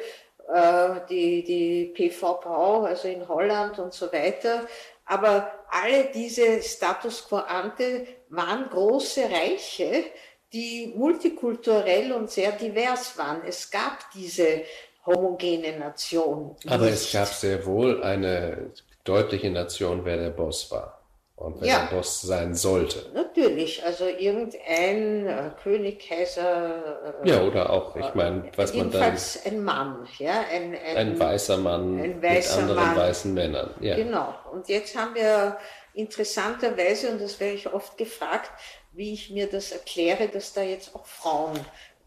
[1.09, 2.45] die, die PVV,
[2.85, 4.67] also in Holland und so weiter.
[5.05, 10.05] Aber alle diese Status quo ante waren große Reiche,
[10.51, 13.41] die multikulturell und sehr divers waren.
[13.45, 14.63] Es gab diese
[15.05, 16.55] homogene Nation.
[16.67, 16.93] Aber nicht.
[16.93, 18.71] es gab sehr wohl eine
[19.03, 21.02] deutliche Nation, wer der Boss war
[21.43, 23.11] und wer ja, der Boss sein sollte.
[23.13, 27.19] Natürlich, also irgendein äh, König, Kaiser.
[27.21, 29.17] Äh, ja, oder auch, ich meine, was man dann.
[29.45, 30.45] Ein Mann, ja.
[30.49, 32.95] Ein, ein, ein weißer Mann ein weißer mit anderen Mann.
[32.95, 33.73] weißen Männern.
[33.81, 33.95] Ja.
[33.97, 34.33] Genau.
[34.53, 35.57] Und jetzt haben wir
[35.93, 38.51] interessanterweise, und das werde ich oft gefragt,
[38.93, 41.59] wie ich mir das erkläre, dass da jetzt auch Frauen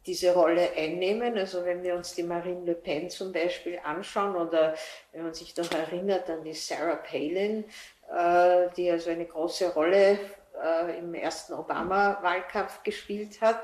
[0.07, 1.37] diese Rolle einnehmen.
[1.37, 4.75] Also wenn wir uns die Marine Le Pen zum Beispiel anschauen oder
[5.13, 7.65] wenn man sich noch erinnert an die Sarah Palin,
[8.15, 10.19] äh, die also eine große Rolle
[10.63, 13.63] äh, im ersten Obama-Wahlkampf gespielt hat.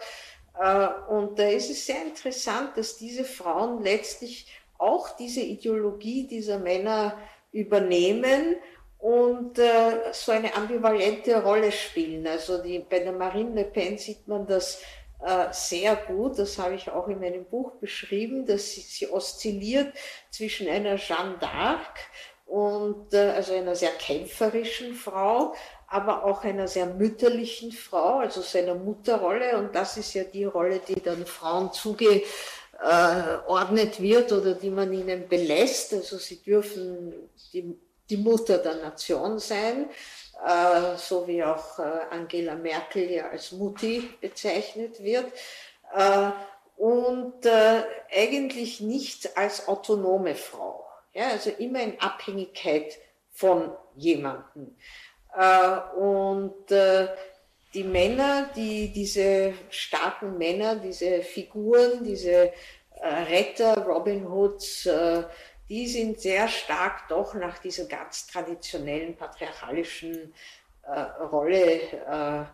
[0.60, 4.46] Äh, und da ist es sehr interessant, dass diese Frauen letztlich
[4.78, 7.16] auch diese Ideologie dieser Männer
[7.52, 8.56] übernehmen
[8.98, 12.26] und äh, so eine ambivalente Rolle spielen.
[12.26, 14.80] Also die, bei der Marine Le Pen sieht man das
[15.24, 19.92] äh, sehr gut, das habe ich auch in meinem Buch beschrieben, dass sie, sie oszilliert
[20.30, 21.96] zwischen einer Jeanne d'Arc
[22.52, 25.54] und äh, also einer sehr kämpferischen Frau,
[25.86, 29.56] aber auch einer sehr mütterlichen Frau, also seiner Mutterrolle.
[29.56, 32.12] Und das ist ja die Rolle, die dann Frauen zugeordnet
[34.02, 35.94] wird oder die man ihnen belässt.
[35.94, 37.14] Also sie dürfen
[37.54, 37.74] die,
[38.10, 39.88] die Mutter der Nation sein,
[40.46, 45.32] äh, so wie auch äh, Angela Merkel ja als Mutti bezeichnet wird.
[45.94, 46.32] Äh,
[46.76, 47.82] und äh,
[48.14, 50.81] eigentlich nicht als autonome Frau.
[51.14, 52.98] Ja, also immer in Abhängigkeit
[53.30, 54.76] von jemandem.
[55.36, 57.08] Äh, und äh,
[57.74, 62.52] die Männer, die, diese starken Männer, diese Figuren, diese
[63.00, 64.88] äh, Retter, Robin Hoods,
[65.68, 70.34] die sind sehr stark doch nach dieser ganz traditionellen patriarchalischen
[71.30, 72.50] Rolle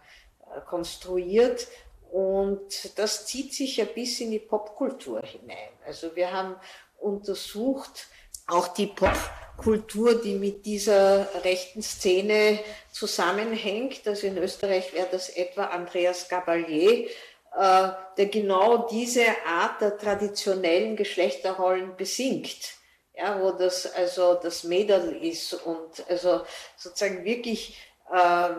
[0.66, 1.66] konstruiert.
[2.12, 5.70] Und das zieht sich ja bis in die Popkultur hinein.
[5.84, 6.54] Also wir haben
[7.00, 8.06] untersucht
[8.48, 12.60] auch die Popkultur Kultur, die mit dieser rechten Szene
[12.92, 14.06] zusammenhängt.
[14.06, 17.08] Also in Österreich wäre das etwa Andreas Gabalier,
[17.56, 22.74] äh, der genau diese Art der traditionellen Geschlechterrollen besingt.
[23.14, 26.42] Ja, wo das also das Mädel ist und also
[26.76, 27.76] sozusagen wirklich
[28.12, 28.50] äh,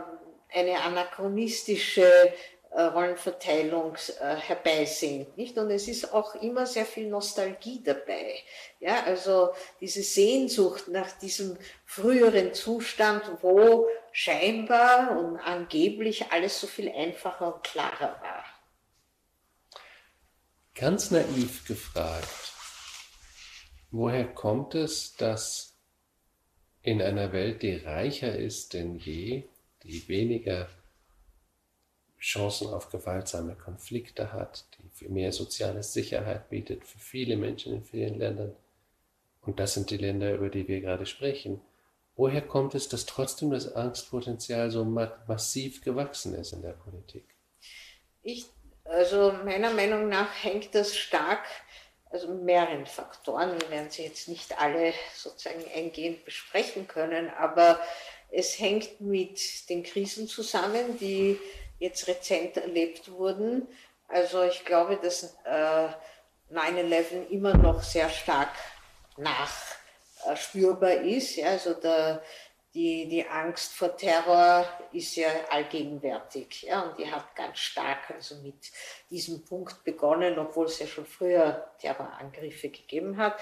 [0.53, 2.33] eine anachronistische
[2.71, 5.57] Rollenverteilung äh, herbeisehnt, nicht?
[5.57, 8.35] Und es ist auch immer sehr viel Nostalgie dabei.
[8.79, 9.49] Ja, also
[9.81, 17.63] diese Sehnsucht nach diesem früheren Zustand, wo scheinbar und angeblich alles so viel einfacher und
[17.63, 18.45] klarer war.
[20.75, 22.53] Ganz naiv gefragt,
[23.91, 25.75] woher kommt es, dass
[26.81, 29.43] in einer Welt, die reicher ist denn je,
[29.83, 30.69] die weniger
[32.19, 34.65] Chancen auf gewaltsame Konflikte hat,
[34.99, 38.55] die mehr soziale Sicherheit bietet für viele Menschen in vielen Ländern.
[39.41, 41.61] Und das sind die Länder, über die wir gerade sprechen.
[42.15, 47.23] Woher kommt es, dass trotzdem das Angstpotenzial so massiv gewachsen ist in der Politik?
[48.21, 48.45] Ich,
[48.83, 51.45] also meiner Meinung nach hängt das stark,
[52.09, 57.79] also mehreren Faktoren, wir werden sie jetzt nicht alle sozusagen eingehend besprechen können, aber
[58.31, 61.39] es hängt mit den Krisen zusammen, die
[61.79, 63.67] jetzt rezent erlebt wurden.
[64.07, 65.89] Also ich glaube, dass äh,
[66.51, 68.49] 9-11 immer noch sehr stark
[69.17, 71.35] nachspürbar äh, ist.
[71.35, 72.23] Ja, also der,
[72.73, 76.63] die, die Angst vor Terror ist ja allgegenwärtig.
[76.63, 78.71] Ja, und die hat ganz stark also mit
[79.09, 83.39] diesem Punkt begonnen, obwohl es ja schon früher Terrorangriffe gegeben hat.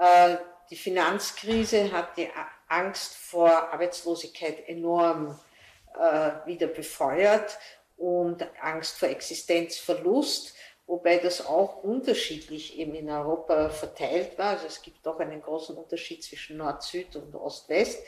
[0.00, 0.36] Äh,
[0.70, 2.30] die Finanzkrise hat die
[2.68, 5.38] Angst vor Arbeitslosigkeit enorm
[5.98, 7.58] äh, wieder befeuert
[7.96, 10.54] und Angst vor Existenzverlust,
[10.86, 14.50] wobei das auch unterschiedlich eben in Europa verteilt war.
[14.50, 18.04] Also es gibt doch einen großen Unterschied zwischen Nord-Süd und Ost-West.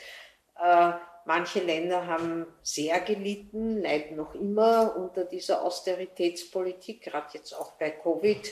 [0.61, 0.91] Äh,
[1.25, 7.91] manche Länder haben sehr gelitten, leiden noch immer unter dieser Austeritätspolitik, gerade jetzt auch bei
[7.91, 8.51] Covid,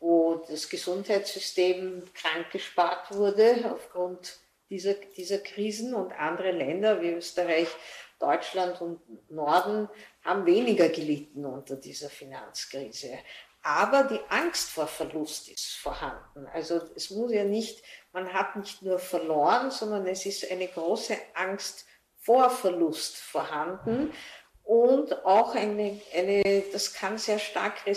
[0.00, 4.38] wo das Gesundheitssystem krank gespart wurde aufgrund
[4.70, 7.68] dieser, dieser Krisen und andere Länder wie Österreich
[8.18, 9.00] Deutschland und
[9.30, 9.88] Norden
[10.24, 13.18] haben weniger gelitten unter dieser Finanzkrise.
[13.62, 16.46] Aber die Angst vor Verlust ist vorhanden.
[16.52, 21.16] Also es muss ja nicht, man hat nicht nur verloren, sondern es ist eine große
[21.32, 21.86] Angst
[22.18, 24.12] vor Verlust vorhanden.
[24.64, 27.94] Und auch eine, eine das kann sehr stark äh,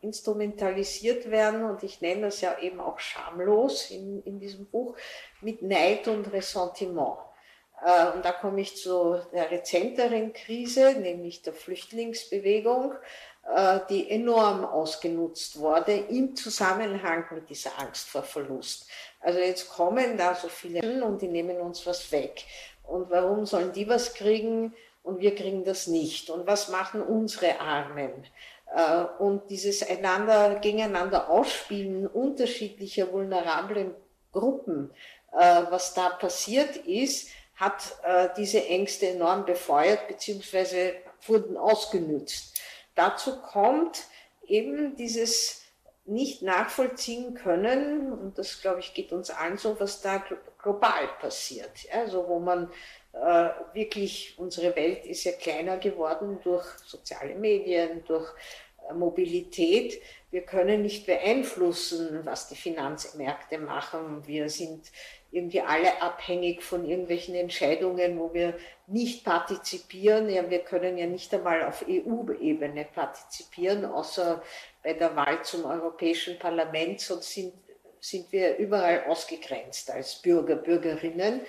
[0.00, 4.96] instrumentalisiert werden und ich nenne das ja eben auch schamlos in, in diesem Buch
[5.40, 7.18] mit Neid und Ressentiment.
[7.84, 12.94] Äh, und da komme ich zu der rezenteren Krise, nämlich der Flüchtlingsbewegung,
[13.54, 18.86] äh, die enorm ausgenutzt wurde im Zusammenhang mit dieser Angst vor Verlust.
[19.20, 22.44] Also jetzt kommen da so viele und die nehmen uns was weg.
[22.84, 26.30] Und warum sollen die was kriegen und wir kriegen das nicht?
[26.30, 28.24] Und was machen unsere Armen?
[28.74, 33.94] Äh, und dieses einander gegeneinander ausspielen unterschiedlicher vulnerablen
[34.32, 34.92] Gruppen,
[35.32, 40.92] was da passiert ist, hat äh, diese Ängste enorm befeuert bzw.
[41.26, 42.60] wurden ausgenützt.
[42.94, 44.04] Dazu kommt
[44.46, 45.62] eben dieses
[46.04, 50.22] nicht nachvollziehen können, und das glaube ich geht uns allen so, was da
[50.62, 51.70] global passiert.
[51.92, 52.70] Also wo man
[53.12, 58.30] äh, wirklich, unsere Welt ist ja kleiner geworden durch soziale Medien, durch
[58.88, 60.00] äh, Mobilität.
[60.30, 64.26] Wir können nicht beeinflussen, was die Finanzmärkte machen.
[64.26, 64.92] Wir sind
[65.30, 68.54] irgendwie alle abhängig von irgendwelchen Entscheidungen, wo wir
[68.86, 70.30] nicht partizipieren.
[70.30, 74.42] Ja, wir können ja nicht einmal auf EU-Ebene partizipieren, außer
[74.82, 77.52] bei der Wahl zum Europäischen Parlament, sonst sind,
[78.00, 81.40] sind wir überall ausgegrenzt als Bürger, Bürgerinnen.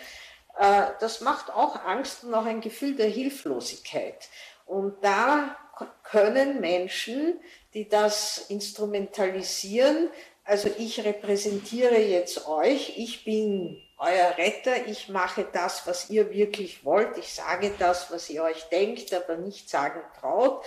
[0.58, 4.28] äh, das macht auch Angst und auch ein Gefühl der Hilflosigkeit.
[4.66, 5.56] Und da
[6.04, 7.40] können Menschen,
[7.74, 10.10] die das instrumentalisieren,
[10.48, 16.86] also ich repräsentiere jetzt euch, ich bin euer Retter, ich mache das, was ihr wirklich
[16.86, 20.64] wollt, ich sage das, was ihr euch denkt, aber nicht sagen traut,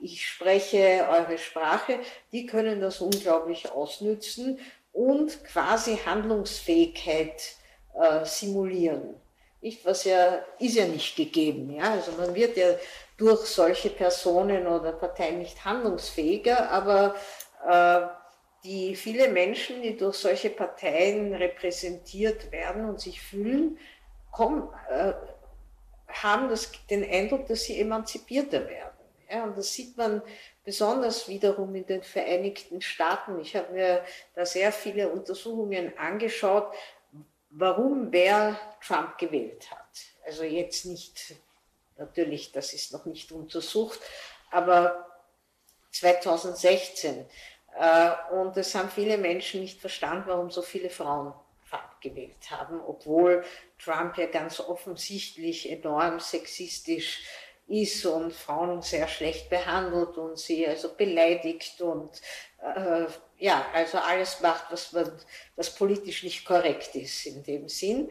[0.00, 1.98] ich spreche eure Sprache,
[2.30, 4.60] die können das unglaublich ausnützen
[4.92, 7.56] und quasi Handlungsfähigkeit
[8.00, 9.16] äh, simulieren.
[9.60, 11.74] Nicht, was ja, ist ja nicht gegeben.
[11.74, 11.90] Ja?
[11.90, 12.74] Also man wird ja
[13.16, 17.16] durch solche Personen oder Parteien nicht handlungsfähiger, aber
[17.66, 18.23] äh,
[18.64, 23.78] die viele Menschen, die durch solche Parteien repräsentiert werden und sich fühlen,
[24.32, 25.12] kommen, äh,
[26.08, 28.90] haben das, den Eindruck, dass sie emanzipierter werden.
[29.30, 30.22] Ja, und das sieht man
[30.64, 33.40] besonders wiederum in den Vereinigten Staaten.
[33.40, 34.04] Ich habe mir
[34.34, 36.72] da sehr viele Untersuchungen angeschaut,
[37.50, 39.88] warum wer Trump gewählt hat.
[40.24, 41.34] Also jetzt nicht,
[41.98, 44.00] natürlich, das ist noch nicht untersucht,
[44.50, 45.06] aber
[45.90, 47.26] 2016.
[47.78, 51.32] Äh, und es haben viele Menschen nicht verstanden, warum so viele Frauen
[51.68, 53.44] Trump gewählt haben, obwohl
[53.78, 57.24] Trump ja ganz offensichtlich enorm sexistisch
[57.66, 62.20] ist und Frauen sehr schlecht behandelt und sie also beleidigt und
[62.60, 63.06] äh,
[63.38, 64.94] ja, also alles macht, was,
[65.56, 68.10] was politisch nicht korrekt ist in dem Sinn.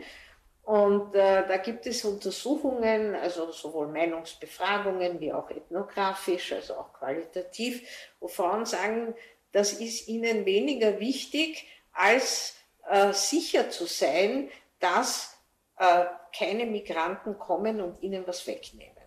[0.64, 7.86] Und äh, da gibt es Untersuchungen, also sowohl Meinungsbefragungen wie auch ethnografisch, also auch qualitativ,
[8.22, 9.14] wo Frauen sagen,
[9.54, 12.56] das ist ihnen weniger wichtig, als
[12.90, 14.50] äh, sicher zu sein,
[14.80, 15.38] dass
[15.78, 16.06] äh,
[16.38, 18.98] keine Migranten kommen und ihnen was wegnehmen.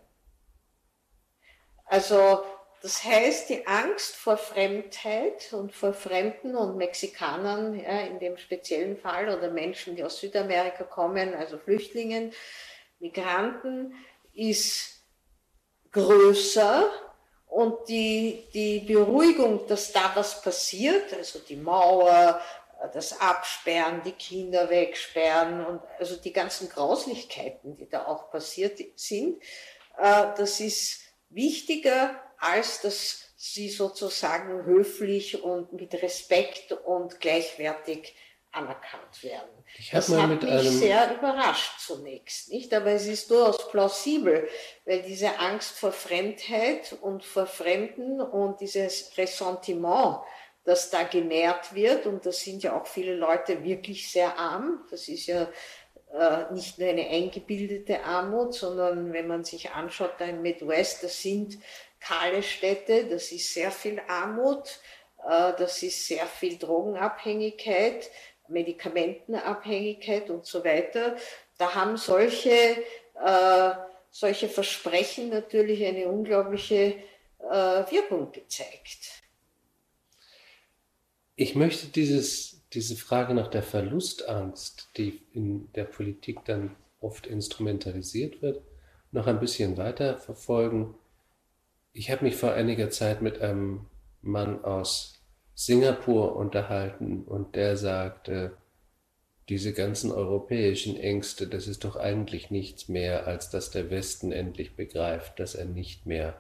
[1.84, 2.42] Also
[2.82, 8.96] das heißt, die Angst vor Fremdheit und vor Fremden und Mexikanern ja, in dem speziellen
[8.96, 12.32] Fall oder Menschen, die aus Südamerika kommen, also Flüchtlingen,
[12.98, 13.94] Migranten,
[14.34, 15.02] ist
[15.90, 16.88] größer
[17.56, 22.38] und die, die Beruhigung, dass da was passiert, also die Mauer,
[22.92, 29.42] das Absperren, die Kinder wegsperren und also die ganzen Grauslichkeiten, die da auch passiert sind,
[29.96, 31.00] äh, das ist
[31.30, 38.14] wichtiger als dass sie sozusagen höflich und mit Respekt und gleichwertig
[38.56, 39.64] anerkannt werden.
[39.78, 42.72] Ich das hat mich sehr überrascht zunächst, nicht?
[42.72, 44.48] Aber es ist durchaus plausibel,
[44.84, 50.20] weil diese Angst vor Fremdheit und vor Fremden und dieses Ressentiment,
[50.64, 55.08] das da genährt wird, und da sind ja auch viele Leute wirklich sehr arm, das
[55.08, 55.48] ist ja
[56.12, 61.20] äh, nicht nur eine eingebildete Armut, sondern wenn man sich anschaut, da im Midwest, das
[61.20, 61.58] sind
[62.00, 64.80] kahle Städte, das ist sehr viel Armut,
[65.28, 68.10] äh, das ist sehr viel Drogenabhängigkeit,
[68.48, 71.16] Medikamentenabhängigkeit und so weiter.
[71.58, 72.50] Da haben solche,
[73.24, 73.70] äh,
[74.10, 76.94] solche Versprechen natürlich eine unglaubliche
[77.38, 79.22] äh, Wirkung gezeigt.
[81.34, 88.40] Ich möchte dieses, diese Frage nach der Verlustangst, die in der Politik dann oft instrumentalisiert
[88.42, 88.62] wird,
[89.12, 90.94] noch ein bisschen weiter verfolgen.
[91.92, 93.86] Ich habe mich vor einiger Zeit mit einem
[94.22, 95.15] Mann aus
[95.58, 98.58] Singapur unterhalten und der sagte,
[99.48, 104.76] diese ganzen europäischen Ängste, das ist doch eigentlich nichts mehr, als dass der Westen endlich
[104.76, 106.38] begreift, dass er nicht mehr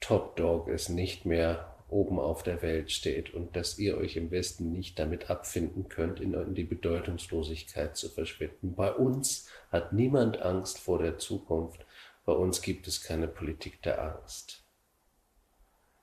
[0.00, 4.30] Top Dog ist, nicht mehr oben auf der Welt steht und dass ihr euch im
[4.30, 8.74] Westen nicht damit abfinden könnt, in die Bedeutungslosigkeit zu verschwinden.
[8.74, 11.86] Bei uns hat niemand Angst vor der Zukunft,
[12.26, 14.62] bei uns gibt es keine Politik der Angst.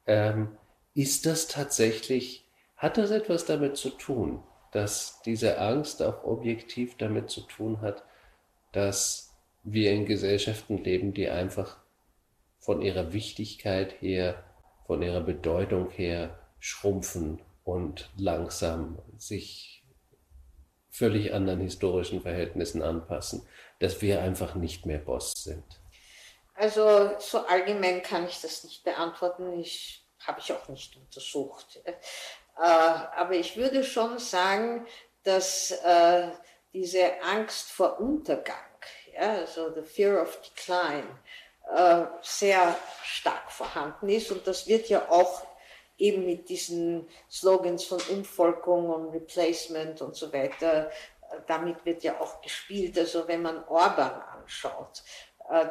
[0.07, 0.57] Ähm,
[0.93, 2.45] ist das tatsächlich,
[2.77, 8.03] hat das etwas damit zu tun, dass diese Angst auch objektiv damit zu tun hat,
[8.71, 9.33] dass
[9.63, 11.77] wir in Gesellschaften leben, die einfach
[12.59, 14.43] von ihrer Wichtigkeit her,
[14.85, 19.83] von ihrer Bedeutung her schrumpfen und langsam sich
[20.89, 23.47] völlig anderen historischen Verhältnissen anpassen,
[23.79, 25.63] dass wir einfach nicht mehr Boss sind.
[26.55, 29.59] Also so allgemein kann ich das nicht beantworten.
[29.59, 31.81] Ich habe ich auch nicht untersucht.
[31.85, 34.85] Äh, aber ich würde schon sagen,
[35.23, 36.29] dass äh,
[36.73, 38.57] diese Angst vor Untergang,
[39.17, 41.07] also the fear of decline,
[41.75, 44.31] äh, sehr stark vorhanden ist.
[44.31, 45.45] Und das wird ja auch
[45.97, 50.91] eben mit diesen Slogans von Umvolkung und Replacement und so weiter,
[51.47, 52.97] damit wird ja auch gespielt.
[52.97, 55.03] Also wenn man Orban anschaut,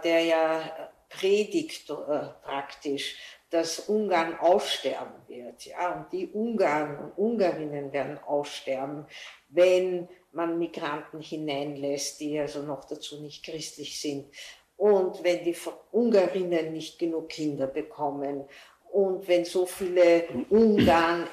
[0.04, 1.86] der ja predigt
[2.42, 3.16] praktisch,
[3.52, 5.66] dass Ungarn aussterben wird.
[5.66, 9.06] Ja, und die Ungarn und Ungarinnen werden aussterben,
[9.50, 14.34] wenn man Migranten hineinlässt, die also noch dazu nicht christlich sind.
[14.78, 15.54] Und wenn die
[15.90, 18.48] Ungarinnen nicht genug Kinder bekommen
[18.90, 21.28] und wenn so viele Ungarn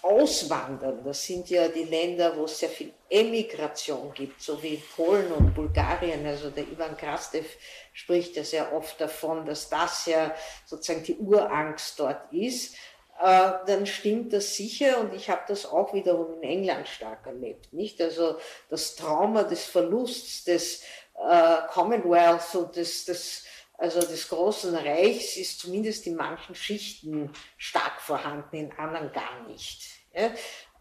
[0.00, 5.32] auswandern, das sind ja die Länder, wo es sehr viel Emigration gibt, so wie Polen
[5.32, 6.26] und Bulgarien.
[6.26, 7.46] Also der Ivan Krastev
[7.92, 10.34] spricht ja sehr oft davon, dass das ja
[10.66, 12.74] sozusagen die Urangst dort ist.
[13.20, 17.72] Äh, dann stimmt das sicher und ich habe das auch wiederum in England stark erlebt.
[17.72, 18.00] Nicht?
[18.00, 18.38] Also
[18.68, 20.82] das Trauma des Verlusts des
[21.14, 23.44] äh, Commonwealth und des, des
[23.78, 29.98] also des Großen Reichs ist zumindest in manchen Schichten stark vorhanden, in anderen gar nicht.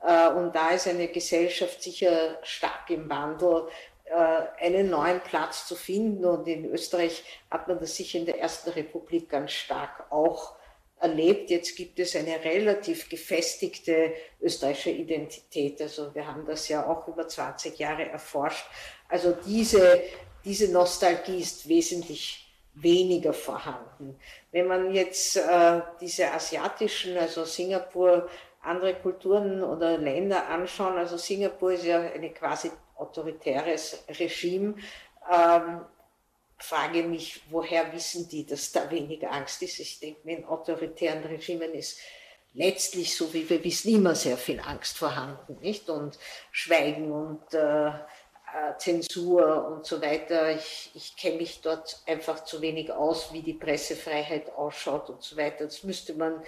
[0.03, 3.67] Äh, und da ist eine Gesellschaft sicher stark im Wandel,
[4.05, 6.25] äh, einen neuen Platz zu finden.
[6.25, 10.55] Und in Österreich hat man das sicher in der Ersten Republik ganz stark auch
[10.99, 11.49] erlebt.
[11.49, 15.81] Jetzt gibt es eine relativ gefestigte österreichische Identität.
[15.81, 18.65] Also wir haben das ja auch über 20 Jahre erforscht.
[19.07, 20.01] Also diese,
[20.43, 22.43] diese Nostalgie ist wesentlich
[22.73, 24.19] weniger vorhanden.
[24.51, 28.29] Wenn man jetzt äh, diese asiatischen, also Singapur,
[28.67, 34.75] andere Kulturen oder Länder anschauen, also Singapur ist ja ein quasi autoritäres Regime,
[35.31, 35.81] ähm,
[36.57, 39.79] frage mich, woher wissen die, dass da weniger Angst ist?
[39.79, 41.99] Ich denke, in autoritären Regimen ist
[42.53, 45.89] letztlich, so wie wir wissen, immer sehr viel Angst vorhanden, nicht?
[45.89, 46.17] Und
[46.51, 50.51] Schweigen und äh, äh, Zensur und so weiter.
[50.55, 55.37] Ich, ich kenne mich dort einfach zu wenig aus, wie die Pressefreiheit ausschaut und so
[55.37, 55.65] weiter.
[55.65, 56.41] Das müsste man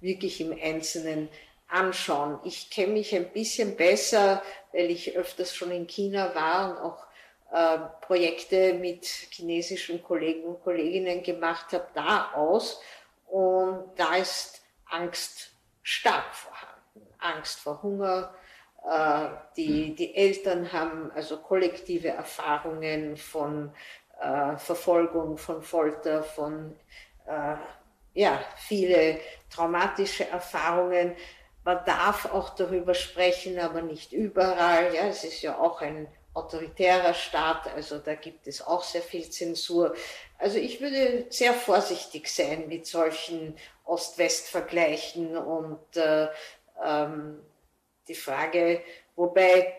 [0.00, 1.28] wirklich im Einzelnen
[1.68, 2.38] anschauen.
[2.44, 4.42] Ich kenne mich ein bisschen besser,
[4.72, 7.06] weil ich öfters schon in China war und auch
[7.52, 12.80] äh, Projekte mit chinesischen Kollegen und Kolleginnen gemacht habe, da aus.
[13.26, 15.50] Und da ist Angst
[15.82, 17.06] stark vorhanden.
[17.18, 18.34] Angst vor Hunger,
[18.88, 23.72] äh, die, die Eltern haben also kollektive Erfahrungen von
[24.20, 26.76] äh, Verfolgung, von Folter, von
[27.26, 27.56] äh,
[28.14, 31.16] ja, viele traumatische Erfahrungen.
[31.66, 34.94] Man darf auch darüber sprechen, aber nicht überall.
[34.94, 39.28] Ja, es ist ja auch ein autoritärer Staat, also da gibt es auch sehr viel
[39.30, 39.92] Zensur.
[40.38, 46.28] Also ich würde sehr vorsichtig sein mit solchen Ost-West-Vergleichen und äh,
[46.84, 47.40] ähm,
[48.06, 48.80] die Frage,
[49.16, 49.74] wobei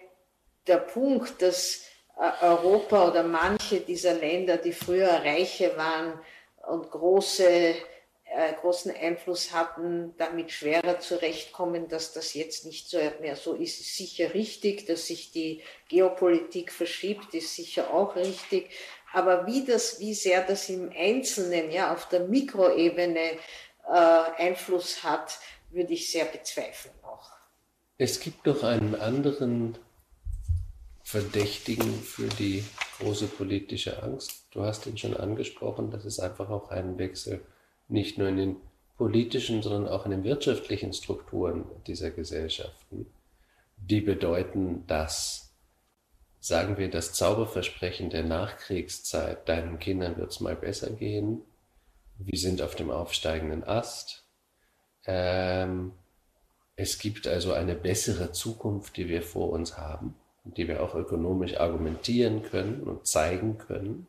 [0.68, 1.86] der Punkt, dass
[2.20, 6.20] äh, Europa oder manche dieser Länder, die früher reiche waren
[6.68, 7.76] und große,
[8.36, 13.80] äh, großen Einfluss hatten, damit schwerer zurechtkommen, dass das jetzt nicht so mehr so ist,
[13.80, 18.70] ist sicher richtig, dass sich die Geopolitik verschiebt, ist sicher auch richtig.
[19.14, 23.40] Aber wie das, wie sehr das im Einzelnen, ja, auf der Mikroebene äh,
[23.88, 27.32] Einfluss hat, würde ich sehr bezweifeln auch.
[27.98, 29.78] Es gibt noch einen anderen
[31.04, 32.66] Verdächtigen für die
[33.00, 34.48] große politische Angst.
[34.52, 37.42] Du hast ihn schon angesprochen, das ist einfach auch ein Wechsel
[37.88, 38.56] nicht nur in den
[38.98, 43.06] politischen, sondern auch in den wirtschaftlichen Strukturen dieser Gesellschaften,
[43.78, 45.54] die bedeuten, dass,
[46.40, 51.42] sagen wir, das Zauberversprechen der Nachkriegszeit, deinen Kindern wird es mal besser gehen,
[52.18, 54.24] wir sind auf dem aufsteigenden Ast,
[55.06, 55.92] ähm,
[56.76, 61.58] es gibt also eine bessere Zukunft, die wir vor uns haben, die wir auch ökonomisch
[61.58, 64.08] argumentieren können und zeigen können,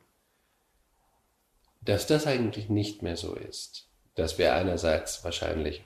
[1.80, 3.88] dass das eigentlich nicht mehr so ist.
[4.14, 5.84] Dass wir einerseits wahrscheinlich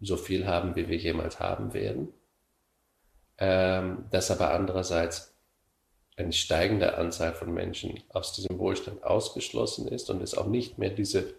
[0.00, 2.12] so viel haben, wie wir jemals haben werden,
[3.38, 5.34] ähm, dass aber andererseits
[6.16, 10.90] eine steigende Anzahl von Menschen aus diesem Wohlstand ausgeschlossen ist und es auch nicht mehr
[10.90, 11.34] diese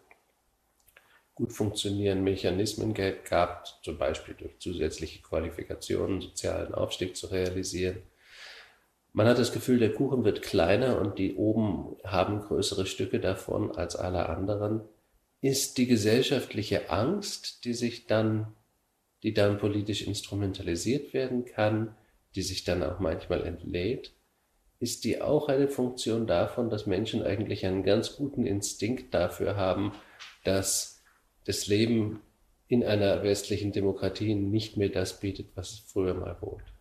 [1.36, 8.04] gut funktionierenden Mechanismen gab, zum Beispiel durch zusätzliche Qualifikationen sozialen Aufstieg zu realisieren.
[9.16, 13.72] Man hat das Gefühl, der Kuchen wird kleiner und die oben haben größere Stücke davon
[13.72, 14.82] als alle anderen.
[15.40, 18.56] Ist die gesellschaftliche Angst, die sich dann,
[19.22, 21.96] die dann politisch instrumentalisiert werden kann,
[22.34, 24.14] die sich dann auch manchmal entlädt,
[24.80, 29.94] ist die auch eine Funktion davon, dass Menschen eigentlich einen ganz guten Instinkt dafür haben,
[30.44, 31.04] dass
[31.46, 32.22] das Leben
[32.68, 36.73] in einer westlichen Demokratie nicht mehr das bietet, was es früher mal bot.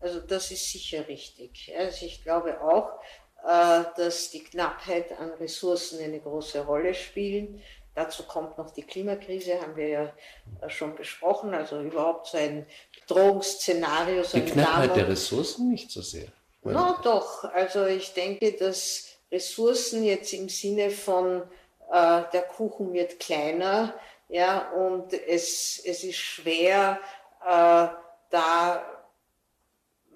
[0.00, 1.72] Also das ist sicher richtig.
[1.76, 3.00] Also ich glaube auch,
[3.44, 7.60] äh, dass die Knappheit an Ressourcen eine große Rolle spielt.
[7.94, 10.12] Dazu kommt noch die Klimakrise, haben wir ja
[10.60, 11.52] äh, schon besprochen.
[11.52, 12.66] Also überhaupt so ein
[13.00, 14.22] Bedrohungsszenario.
[14.22, 16.28] So die Knappheit der Ressourcen nicht so sehr.
[16.62, 17.44] Na no, doch.
[17.44, 21.42] Also ich denke, dass Ressourcen jetzt im Sinne von
[21.90, 23.94] äh, der Kuchen wird kleiner,
[24.28, 27.00] ja, und es, es ist schwer,
[27.42, 27.88] äh,
[28.30, 28.97] da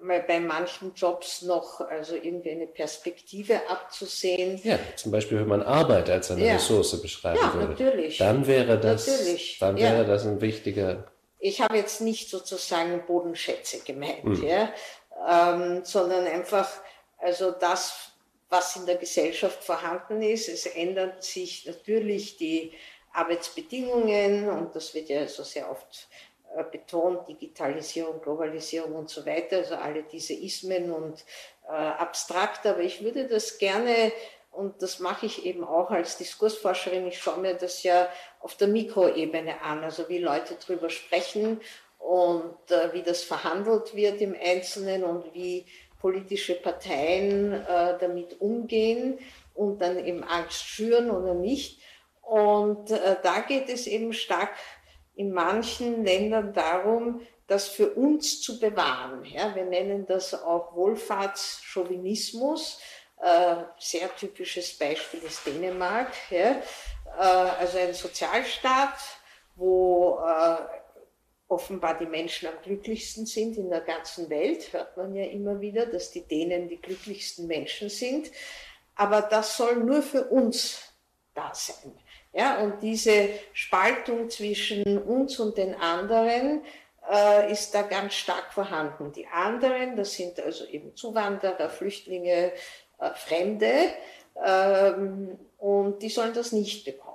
[0.05, 4.59] bei manchen Jobs noch also irgendwie eine Perspektive abzusehen.
[4.63, 6.53] Ja, zum Beispiel, wenn man Arbeit als eine ja.
[6.53, 7.83] Ressource beschreiben ja, würde.
[7.83, 8.17] Natürlich.
[8.17, 9.57] Dann wäre das, natürlich.
[9.59, 10.03] Dann wäre ja.
[10.03, 11.11] das ein wichtiger.
[11.39, 14.43] Ich habe jetzt nicht sozusagen Bodenschätze gemeint, mhm.
[14.43, 14.73] ja,
[15.27, 16.69] ähm, sondern einfach,
[17.17, 18.13] also das,
[18.49, 20.47] was in der Gesellschaft vorhanden ist.
[20.47, 22.71] Es ändern sich natürlich die
[23.11, 26.07] Arbeitsbedingungen und das wird ja so sehr oft
[26.61, 31.23] betont, Digitalisierung, Globalisierung und so weiter, also alle diese Ismen und
[31.67, 34.11] äh, abstrakt, aber ich würde das gerne,
[34.51, 38.07] und das mache ich eben auch als Diskursforscherin, ich schaue mir das ja
[38.39, 41.61] auf der Mikroebene an, also wie Leute darüber sprechen
[41.97, 45.65] und äh, wie das verhandelt wird im Einzelnen und wie
[45.99, 49.19] politische Parteien äh, damit umgehen
[49.55, 51.81] und dann eben Angst schüren oder nicht.
[52.21, 54.49] Und äh, da geht es eben stark
[55.15, 59.25] in manchen Ländern darum, das für uns zu bewahren.
[59.25, 62.79] Ja, wir nennen das auch Wohlfahrtschauvinismus.
[63.21, 66.13] Äh, sehr typisches Beispiel ist Dänemark.
[66.29, 66.51] Ja.
[66.51, 66.61] Äh,
[67.19, 68.97] also ein Sozialstaat,
[69.55, 70.57] wo äh,
[71.47, 74.73] offenbar die Menschen am glücklichsten sind in der ganzen Welt.
[74.73, 78.31] Hört man ja immer wieder, dass die Dänen die glücklichsten Menschen sind.
[78.95, 80.93] Aber das soll nur für uns
[81.33, 81.97] da sein.
[82.33, 86.63] Ja, und diese Spaltung zwischen uns und den anderen
[87.11, 89.11] äh, ist da ganz stark vorhanden.
[89.11, 92.51] Die anderen, das sind also eben Zuwanderer, Flüchtlinge,
[92.99, 93.71] äh, Fremde,
[94.43, 97.13] ähm, und die sollen das nicht bekommen.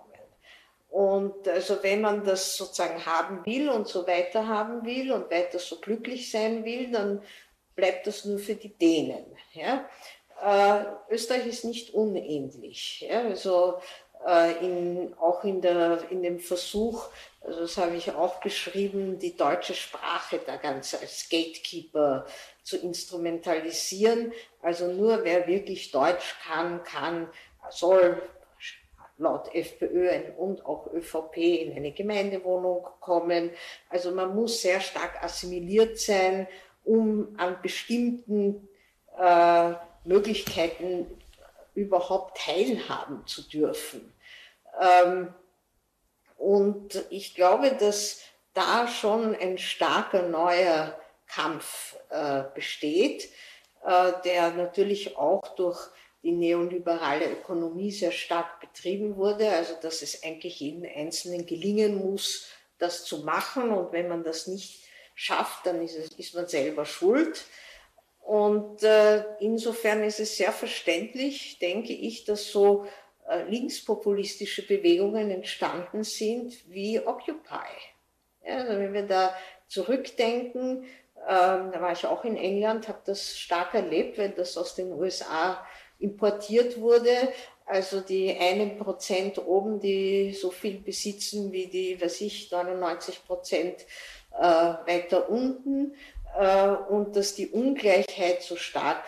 [0.90, 5.58] Und also wenn man das sozusagen haben will und so weiter haben will und weiter
[5.58, 7.22] so glücklich sein will, dann
[7.74, 9.26] bleibt das nur für die Dänen.
[9.52, 9.84] Ja?
[10.42, 13.04] Äh, Österreich ist nicht unähnlich.
[13.08, 13.22] Ja?
[13.22, 13.80] Also
[14.60, 17.06] in, auch in, der, in dem Versuch,
[17.40, 22.26] also das habe ich auch beschrieben, die deutsche Sprache da ganz als Gatekeeper
[22.62, 24.32] zu instrumentalisieren.
[24.60, 27.28] Also nur wer wirklich Deutsch kann, kann,
[27.70, 28.20] soll
[29.18, 33.50] laut FPÖ und auch ÖVP in eine Gemeindewohnung kommen.
[33.88, 36.46] Also man muss sehr stark assimiliert sein,
[36.84, 38.68] um an bestimmten
[39.18, 39.72] äh,
[40.04, 41.06] Möglichkeiten
[41.78, 44.12] überhaupt teilhaben zu dürfen.
[44.80, 45.34] Ähm,
[46.36, 48.22] und ich glaube, dass
[48.54, 53.28] da schon ein starker neuer Kampf äh, besteht,
[53.84, 55.88] äh, der natürlich auch durch
[56.22, 62.48] die neoliberale Ökonomie sehr stark betrieben wurde, also dass es eigentlich jedem Einzelnen gelingen muss,
[62.78, 63.70] das zu machen.
[63.70, 67.44] Und wenn man das nicht schafft, dann ist, es, ist man selber schuld.
[68.28, 72.84] Und äh, insofern ist es sehr verständlich, denke ich, dass so
[73.26, 77.70] äh, linkspopulistische Bewegungen entstanden sind wie Occupy.
[78.44, 79.34] Ja, also wenn wir da
[79.66, 80.84] zurückdenken,
[81.26, 84.92] ähm, da war ich auch in England, habe das stark erlebt, wenn das aus den
[84.92, 85.66] USA
[85.98, 87.32] importiert wurde.
[87.64, 93.86] Also die einen Prozent oben, die so viel besitzen wie die, was ich, 99 Prozent
[94.38, 95.94] äh, weiter unten
[96.38, 99.04] äh, und dass die Ungleichheit so stark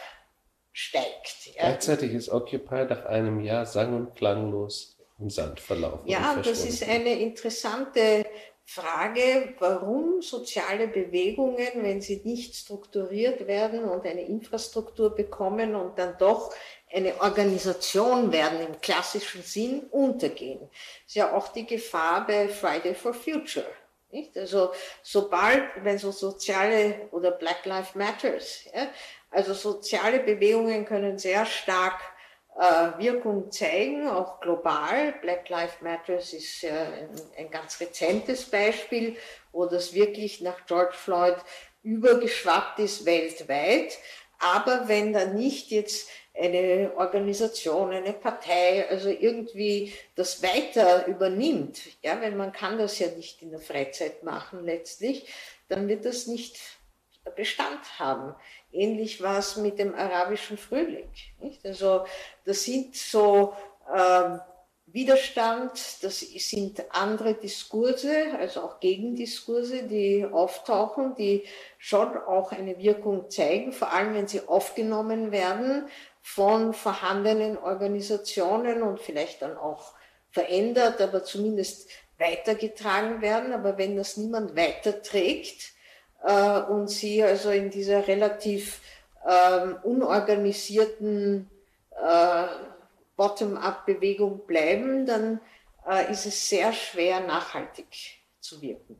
[0.72, 1.50] steigt.
[1.56, 6.08] Gleichzeitig ist Occupy nach einem Jahr sang- und klanglos im Sand verlaufen.
[6.08, 8.24] Ja, das ist eine interessante
[8.64, 16.16] Frage, warum soziale Bewegungen, wenn sie nicht strukturiert werden und eine Infrastruktur bekommen und dann
[16.18, 16.54] doch
[16.92, 20.60] eine Organisation werden im klassischen Sinn, untergehen.
[20.60, 23.66] Das ist ja auch die Gefahr bei Friday for Future.
[24.10, 24.36] Nicht?
[24.36, 28.88] Also sobald, wenn so soziale oder Black Lives Matters, ja,
[29.30, 32.00] also soziale Bewegungen können sehr stark
[32.58, 35.14] äh, Wirkung zeigen, auch global.
[35.22, 37.08] Black Lives Matters ist äh, ein,
[37.38, 39.16] ein ganz rezentes Beispiel,
[39.52, 41.36] wo das wirklich nach George Floyd
[41.82, 43.96] übergeschwappt ist weltweit.
[44.40, 52.20] Aber wenn da nicht jetzt eine Organisation, eine Partei, also irgendwie das weiter übernimmt, ja,
[52.20, 55.26] weil man kann das ja nicht in der Freizeit machen letztlich,
[55.68, 56.58] dann wird das nicht
[57.36, 58.34] Bestand haben.
[58.72, 61.08] Ähnlich war es mit dem arabischen Frühling.
[61.40, 61.64] Nicht?
[61.64, 62.04] Also
[62.44, 63.54] das sind so
[63.92, 64.38] äh,
[64.86, 71.44] Widerstand, das sind andere Diskurse, also auch Gegendiskurse, die auftauchen, die
[71.78, 75.86] schon auch eine Wirkung zeigen, vor allem wenn sie aufgenommen werden
[76.22, 79.94] von vorhandenen Organisationen und vielleicht dann auch
[80.30, 83.52] verändert, aber zumindest weitergetragen werden.
[83.52, 85.72] Aber wenn das niemand weiterträgt
[86.24, 88.80] äh, und sie also in dieser relativ
[89.24, 91.50] äh, unorganisierten
[91.92, 92.46] äh,
[93.16, 95.40] Bottom-up-Bewegung bleiben, dann
[95.86, 98.96] äh, ist es sehr schwer, nachhaltig zu wirken.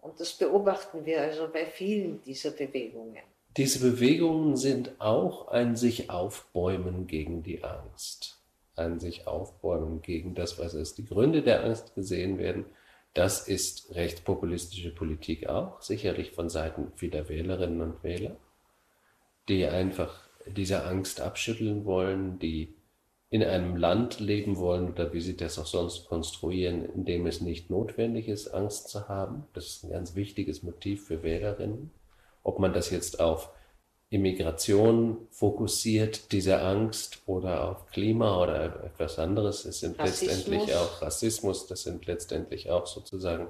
[0.00, 3.22] Und das beobachten wir also bei vielen dieser Bewegungen.
[3.58, 8.38] Diese Bewegungen sind auch ein sich aufbäumen gegen die Angst,
[8.76, 12.66] ein sich aufbäumen gegen das, was als die Gründe der Angst gesehen werden.
[13.14, 18.36] Das ist rechtspopulistische Politik auch, sicherlich von Seiten vieler Wählerinnen und Wähler,
[19.48, 22.76] die einfach diese Angst abschütteln wollen, die
[23.28, 27.40] in einem Land leben wollen oder wie sie das auch sonst konstruieren, in dem es
[27.40, 29.46] nicht notwendig ist, Angst zu haben.
[29.52, 31.90] Das ist ein ganz wichtiges Motiv für Wählerinnen.
[32.48, 33.50] Ob man das jetzt auf
[34.08, 40.30] Immigration fokussiert, diese Angst, oder auf Klima oder etwas anderes, es sind Rassismus.
[40.30, 43.48] letztendlich auch Rassismus, das sind letztendlich auch sozusagen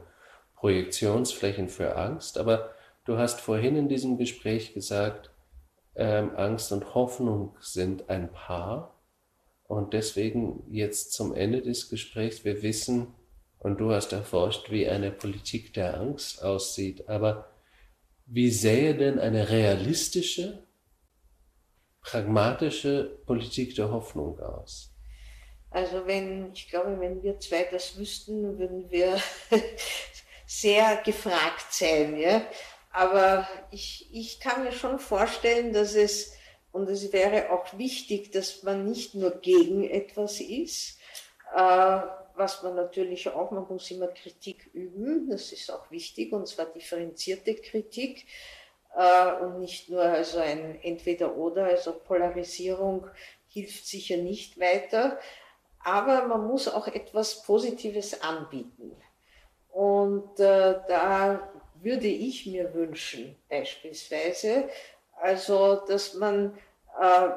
[0.56, 2.38] Projektionsflächen für Angst.
[2.38, 2.70] Aber
[3.04, 5.30] du hast vorhin in diesem Gespräch gesagt,
[5.94, 8.96] ähm, Angst und Hoffnung sind ein Paar.
[9.68, 13.14] Und deswegen jetzt zum Ende des Gesprächs, wir wissen,
[13.60, 17.46] und du hast erforscht, wie eine Politik der Angst aussieht, aber
[18.30, 20.66] wie sähe denn eine realistische,
[22.02, 24.92] pragmatische Politik der Hoffnung aus?
[25.70, 29.18] Also wenn, ich glaube, wenn wir zwei das wüssten, würden wir
[30.46, 32.18] sehr gefragt sein.
[32.18, 32.42] Ja?
[32.90, 36.34] Aber ich, ich kann mir schon vorstellen, dass es,
[36.70, 40.98] und es wäre auch wichtig, dass man nicht nur gegen etwas ist,
[41.54, 42.00] äh,
[42.38, 46.66] was man natürlich auch, man muss immer Kritik üben, das ist auch wichtig, und zwar
[46.66, 48.26] differenzierte Kritik
[48.96, 53.06] äh, und nicht nur also ein Entweder-Oder, also Polarisierung
[53.48, 55.18] hilft sicher nicht weiter,
[55.80, 58.96] aber man muss auch etwas Positives anbieten.
[59.70, 64.68] Und äh, da würde ich mir wünschen, beispielsweise,
[65.20, 66.58] also dass man
[67.00, 67.28] äh,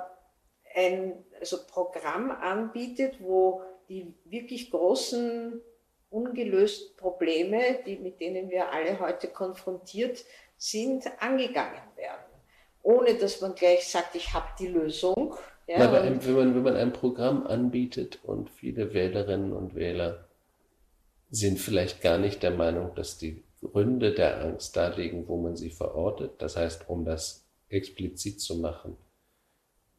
[0.75, 5.59] ein also Programm anbietet, wo die wirklich großen
[6.09, 10.23] ungelösten Probleme, die, mit denen wir alle heute konfrontiert
[10.55, 12.23] sind, angegangen werden.
[12.83, 15.35] Ohne dass man gleich sagt, ich habe die Lösung.
[15.67, 20.25] Ja, Aber wenn, man, wenn man ein Programm anbietet und viele Wählerinnen und Wähler
[21.29, 25.69] sind vielleicht gar nicht der Meinung, dass die Gründe der Angst darlegen, wo man sie
[25.69, 26.41] verortet.
[26.41, 28.95] Das heißt, um das explizit zu machen,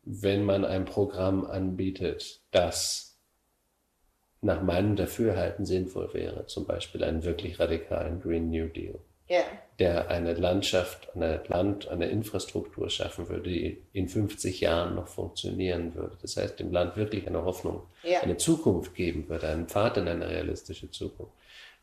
[0.02, 3.11] wenn man ein Programm anbietet, das
[4.42, 8.98] nach meinem Dafürhalten sinnvoll wäre, zum Beispiel einen wirklich radikalen Green New Deal,
[9.30, 9.44] yeah.
[9.78, 15.94] der eine Landschaft, eine Land, eine Infrastruktur schaffen würde, die in 50 Jahren noch funktionieren
[15.94, 16.18] würde.
[16.20, 18.20] Das heißt, dem Land wirklich eine Hoffnung, yeah.
[18.20, 21.32] eine Zukunft geben würde, einen Pfad in eine realistische Zukunft.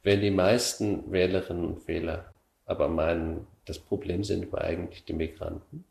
[0.04, 2.34] Wenn die meisten Wählerinnen und Wähler
[2.66, 5.86] aber meinen, das Problem sind aber eigentlich die Migranten,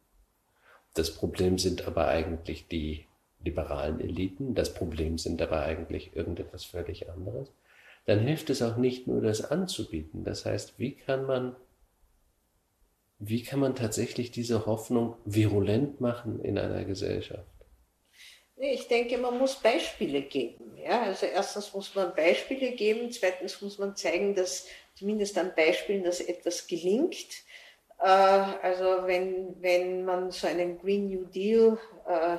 [0.94, 3.07] das Problem sind aber eigentlich die
[3.44, 7.52] liberalen Eliten, das Problem sind aber eigentlich irgendetwas völlig anderes,
[8.06, 10.24] dann hilft es auch nicht nur, das anzubieten.
[10.24, 11.54] Das heißt, wie kann man,
[13.18, 17.46] wie kann man tatsächlich diese Hoffnung virulent machen in einer Gesellschaft?
[18.56, 20.76] Ich denke, man muss Beispiele geben.
[20.82, 21.02] Ja?
[21.02, 26.20] Also erstens muss man Beispiele geben, zweitens muss man zeigen, dass zumindest an Beispielen, dass
[26.20, 27.28] etwas gelingt.
[28.00, 31.78] Äh, also wenn, wenn man so einen Green New Deal
[32.08, 32.38] äh,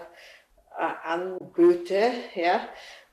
[0.80, 2.67] äh, anböte, ja,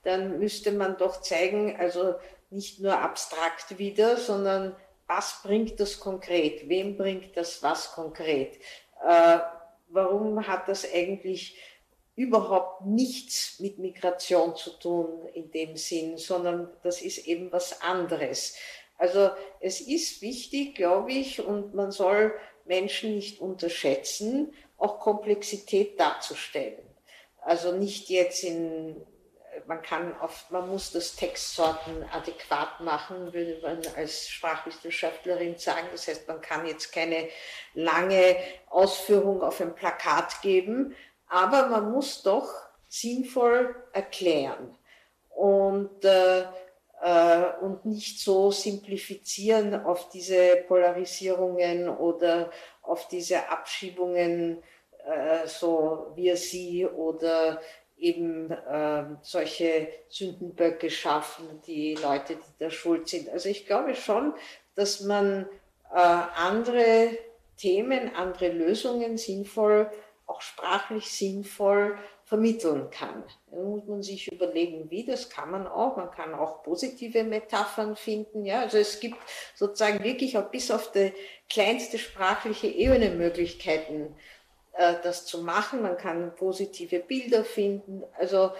[0.04, 2.14] dann müsste man doch zeigen, also
[2.50, 4.76] nicht nur abstrakt wieder, sondern
[5.08, 6.68] was bringt das konkret?
[6.68, 8.56] Wem bringt das was konkret?
[9.04, 9.38] Äh,
[9.88, 11.58] warum hat das eigentlich
[12.14, 18.56] überhaupt nichts mit Migration zu tun in dem Sinn, sondern das ist eben was anderes.
[18.96, 22.32] Also es ist wichtig, glaube ich, und man soll
[22.64, 26.82] Menschen nicht unterschätzen, auch Komplexität darzustellen.
[27.46, 28.96] Also nicht jetzt in,
[29.68, 35.86] man kann oft, man muss das Textsorten adäquat machen, würde man als Sprachwissenschaftlerin sagen.
[35.92, 37.28] Das heißt, man kann jetzt keine
[37.74, 38.34] lange
[38.68, 40.96] Ausführung auf ein Plakat geben,
[41.28, 42.52] aber man muss doch
[42.88, 44.76] sinnvoll erklären
[45.28, 46.46] und, äh,
[47.00, 52.50] äh, und nicht so simplifizieren auf diese Polarisierungen oder
[52.82, 54.64] auf diese Abschiebungen,
[55.06, 57.60] äh, so wir sie oder
[57.96, 63.28] eben äh, solche Sündenböcke schaffen, die Leute, die da schuld sind.
[63.30, 64.34] Also ich glaube schon,
[64.74, 65.46] dass man
[65.94, 67.10] äh, andere
[67.56, 69.90] Themen, andere Lösungen sinnvoll
[70.26, 73.22] auch sprachlich sinnvoll vermitteln kann.
[73.50, 75.96] Da muss man sich überlegen, wie, das kann man auch.
[75.96, 78.44] Man kann auch positive Metaphern finden.
[78.44, 79.16] Ja, also es gibt
[79.54, 81.12] sozusagen wirklich auch bis auf die
[81.48, 84.16] kleinste sprachliche Ebene Möglichkeiten,
[85.02, 85.82] das zu machen.
[85.82, 88.02] Man kann positive Bilder finden.
[88.18, 88.50] Also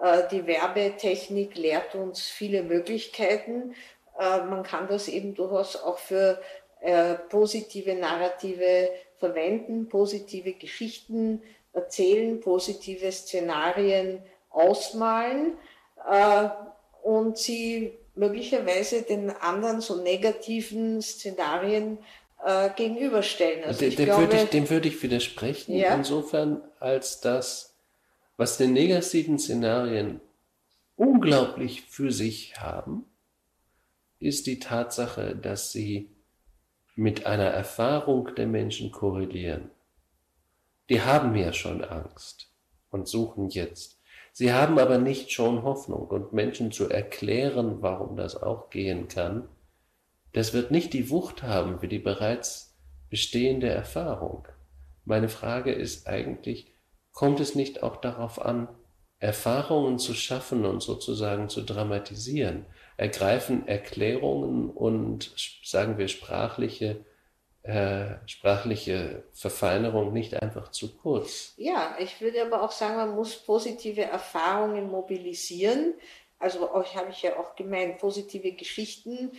[0.00, 3.74] äh, die Werbetechnik lehrt uns viele Möglichkeiten.
[4.18, 6.40] Äh, man kann das eben durchaus auch für
[6.80, 15.56] äh, positive Narrative verwenden, positive Geschichten erzählen, positive Szenarien ausmalen
[16.08, 16.48] äh,
[17.02, 21.98] und sie möglicherweise den anderen so negativen Szenarien
[22.44, 23.64] äh, gegenüberstellen.
[23.64, 25.94] Also dem, glaube, würde ich, dem würde ich widersprechen, ja?
[25.94, 27.76] insofern, als dass,
[28.36, 30.20] was den negativen Szenarien
[30.96, 33.04] unglaublich für sich haben,
[34.18, 36.10] ist die Tatsache, dass sie
[36.94, 39.70] mit einer Erfahrung der Menschen korrelieren.
[40.88, 42.50] Die haben ja schon Angst
[42.90, 43.98] und suchen jetzt.
[44.32, 49.48] Sie haben aber nicht schon Hoffnung und Menschen zu erklären, warum das auch gehen kann,
[50.34, 52.76] das wird nicht die Wucht haben wie die bereits
[53.08, 54.46] bestehende Erfahrung.
[55.04, 56.72] Meine Frage ist eigentlich,
[57.12, 58.68] kommt es nicht auch darauf an,
[59.20, 62.66] Erfahrungen zu schaffen und sozusagen zu dramatisieren?
[62.96, 65.32] Ergreifen Erklärungen und,
[65.64, 67.04] sagen wir, sprachliche,
[67.62, 71.54] äh, sprachliche Verfeinerung nicht einfach zu kurz?
[71.56, 75.94] Ja, ich würde aber auch sagen, man muss positive Erfahrungen mobilisieren.
[76.38, 79.32] Also euch habe ich ja auch gemeint, positive Geschichten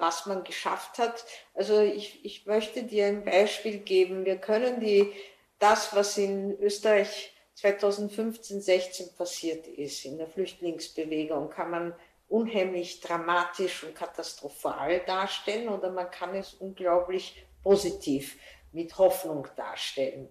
[0.00, 1.24] was man geschafft hat.
[1.54, 4.24] Also ich, ich möchte dir ein Beispiel geben.
[4.24, 5.12] Wir können die,
[5.58, 11.94] das, was in Österreich 2015, 16 passiert ist, in der Flüchtlingsbewegung, kann man
[12.28, 18.36] unheimlich dramatisch und katastrophal darstellen oder man kann es unglaublich positiv
[18.72, 20.28] mit Hoffnung darstellen.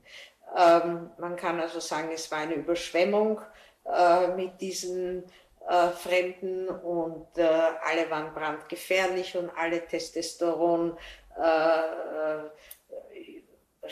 [0.56, 3.42] Ähm, man kann also sagen, es war eine Überschwemmung
[3.86, 5.24] äh, mit diesen
[5.68, 10.98] äh, Fremden und äh, alle waren brandgefährlich und alle Testosteron
[11.38, 12.50] äh, äh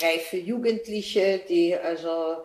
[0.01, 2.43] reife Jugendliche, die also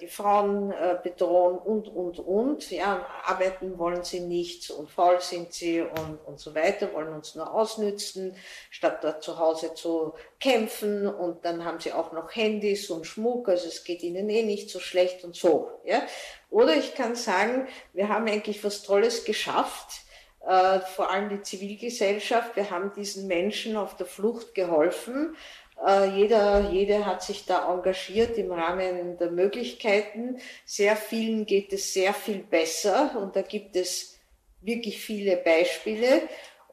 [0.00, 2.70] die Frauen äh, bedrohen und, und, und.
[2.70, 7.34] Ja, arbeiten wollen sie nicht und faul sind sie und, und so weiter, wollen uns
[7.34, 8.36] nur ausnützen,
[8.70, 11.06] statt dort zu Hause zu kämpfen.
[11.06, 14.70] Und dann haben sie auch noch Handys und Schmuck, also es geht ihnen eh nicht
[14.70, 15.70] so schlecht und so.
[15.84, 16.02] Ja.
[16.50, 20.04] Oder ich kann sagen, wir haben eigentlich was Tolles geschafft.
[20.46, 22.54] Äh, vor allem die Zivilgesellschaft.
[22.54, 28.38] Wir haben diesen Menschen auf der Flucht geholfen äh, jeder, jede hat sich da engagiert
[28.38, 30.38] im Rahmen der Möglichkeiten.
[30.64, 34.18] Sehr vielen geht es sehr viel besser und da gibt es
[34.62, 36.22] wirklich viele Beispiele.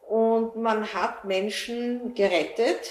[0.07, 2.89] Und man hat Menschen gerettet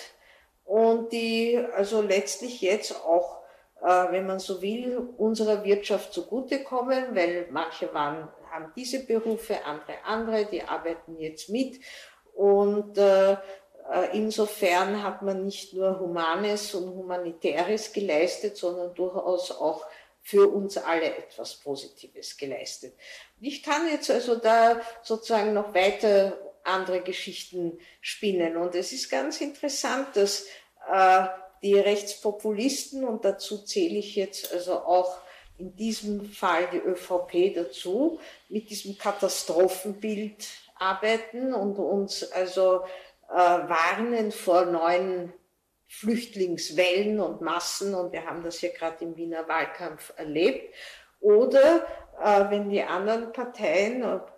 [0.64, 3.43] und die also letztlich jetzt auch,
[3.83, 10.05] äh, wenn man so will, unserer Wirtschaft zugutekommen, weil manche waren, haben diese Berufe, andere
[10.05, 11.81] andere, die arbeiten jetzt mit.
[12.35, 13.37] Und äh, äh,
[14.12, 19.84] insofern hat man nicht nur Humanes und Humanitäres geleistet, sondern durchaus auch
[20.22, 22.95] für uns alle etwas Positives geleistet.
[23.41, 28.57] Ich kann jetzt also da sozusagen noch weiter andere Geschichten spinnen.
[28.57, 30.47] Und es ist ganz interessant, dass
[30.93, 31.26] äh,
[31.62, 35.18] die Rechtspopulisten, und dazu zähle ich jetzt also auch
[35.59, 38.18] in diesem Fall die ÖVP dazu,
[38.49, 42.82] mit diesem Katastrophenbild arbeiten und uns also
[43.31, 45.33] äh, warnen vor neuen
[45.87, 50.74] Flüchtlingswellen und Massen und wir haben das hier gerade im Wiener Wahlkampf erlebt.
[51.20, 51.87] Oder
[52.22, 54.33] äh, wenn die anderen Parteien, ob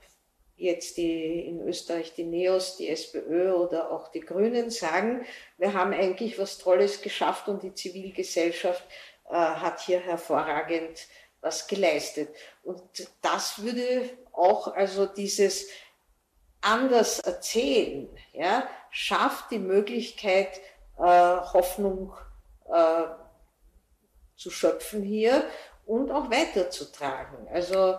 [0.57, 5.26] jetzt die in Österreich die NEOS, die SPÖ oder auch die Grünen sagen,
[5.59, 8.84] wir haben eigentlich was Tolles geschafft und die Zivilgesellschaft
[9.28, 11.07] äh, hat hier hervorragend
[11.40, 12.28] was geleistet.
[12.62, 12.82] Und
[13.20, 15.68] das würde auch also dieses
[16.61, 20.61] anders erzählen, ja, schafft die Möglichkeit,
[20.99, 22.12] äh, Hoffnung
[22.72, 23.05] äh,
[24.36, 25.45] zu schöpfen hier
[25.86, 27.49] und auch weiterzutragen.
[27.49, 27.99] Also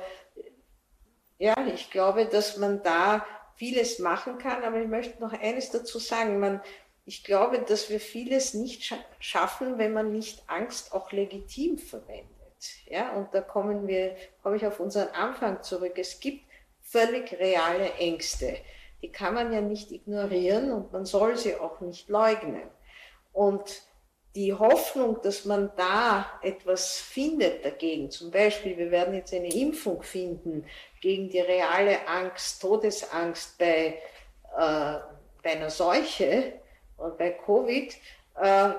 [1.39, 3.25] ja, ich glaube, dass man da
[3.55, 6.39] vieles machen kann, aber ich möchte noch eines dazu sagen.
[6.39, 6.61] Man,
[7.05, 12.29] ich glaube, dass wir vieles nicht scha schaffen, wenn man nicht Angst auch legitim verwendet.
[12.85, 15.93] Ja, und da kommen wir, komme ich auf unseren Anfang zurück.
[15.97, 16.45] Es gibt
[16.81, 18.57] völlig reale Ängste.
[19.03, 22.63] Die kann man ja nicht ignorieren und man soll sie auch nicht leugnen.
[23.33, 23.83] Und
[24.33, 30.01] die Hoffnung, dass man da etwas findet dagegen, zum Beispiel, wir werden jetzt eine Impfung
[30.01, 30.65] finden
[31.01, 33.99] gegen die reale Angst, Todesangst bei,
[34.57, 34.99] äh,
[35.43, 36.53] bei einer Seuche
[36.95, 37.93] und bei Covid,
[38.41, 38.69] äh,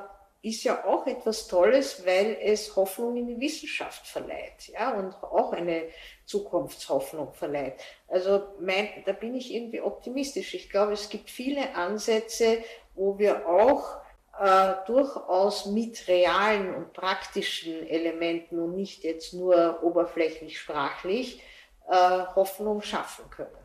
[0.45, 5.53] ist ja auch etwas Tolles, weil es Hoffnung in die Wissenschaft verleiht, ja, und auch
[5.53, 5.85] eine
[6.27, 7.81] Zukunftshoffnung verleiht.
[8.09, 10.53] Also mein, da bin ich irgendwie optimistisch.
[10.53, 12.59] Ich glaube, es gibt viele Ansätze,
[12.95, 13.97] wo wir auch
[14.39, 21.41] äh, durchaus mit realen und praktischen Elementen und nicht jetzt nur oberflächlich sprachlich
[21.89, 21.95] äh,
[22.35, 23.57] Hoffnung schaffen können.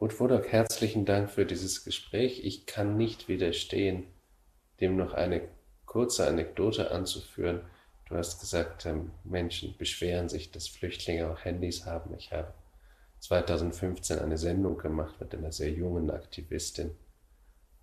[0.00, 2.44] Ruth Wodak, herzlichen Dank für dieses Gespräch.
[2.44, 4.06] Ich kann nicht widerstehen,
[4.80, 5.55] dem noch eine
[5.96, 7.62] kurze Anekdote anzuführen.
[8.06, 12.14] Du hast gesagt, ähm, Menschen beschweren sich, dass Flüchtlinge auch Handys haben.
[12.18, 12.52] Ich habe
[13.20, 16.90] 2015 eine Sendung gemacht mit einer sehr jungen Aktivistin,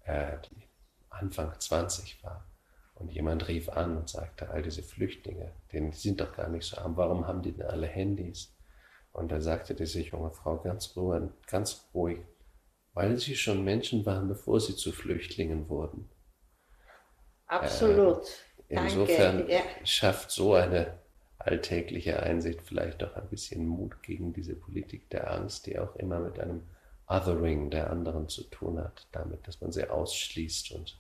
[0.04, 0.62] äh, die
[1.10, 2.46] Anfang 20 war.
[2.94, 6.68] Und jemand rief an und sagte, all diese Flüchtlinge, denen, die sind doch gar nicht
[6.68, 8.54] so arm, warum haben die denn alle Handys?
[9.12, 12.20] Und da sagte diese junge Frau ganz ruhig, ganz ruhig,
[12.94, 16.08] weil sie schon Menschen waren, bevor sie zu Flüchtlingen wurden.
[17.48, 18.24] Absolut.
[18.70, 19.62] Äh, insofern ja.
[19.84, 21.00] schafft so eine
[21.38, 26.20] alltägliche Einsicht vielleicht auch ein bisschen Mut gegen diese Politik der Angst, die auch immer
[26.20, 26.64] mit einem
[27.08, 31.00] Othering der anderen zu tun hat, damit, dass man sie ausschließt und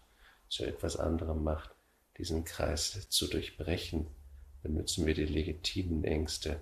[0.49, 1.71] zu etwas anderem macht.
[2.17, 4.07] Diesen Kreis zu durchbrechen,
[4.61, 6.59] benutzen wir die legitimen Ängste,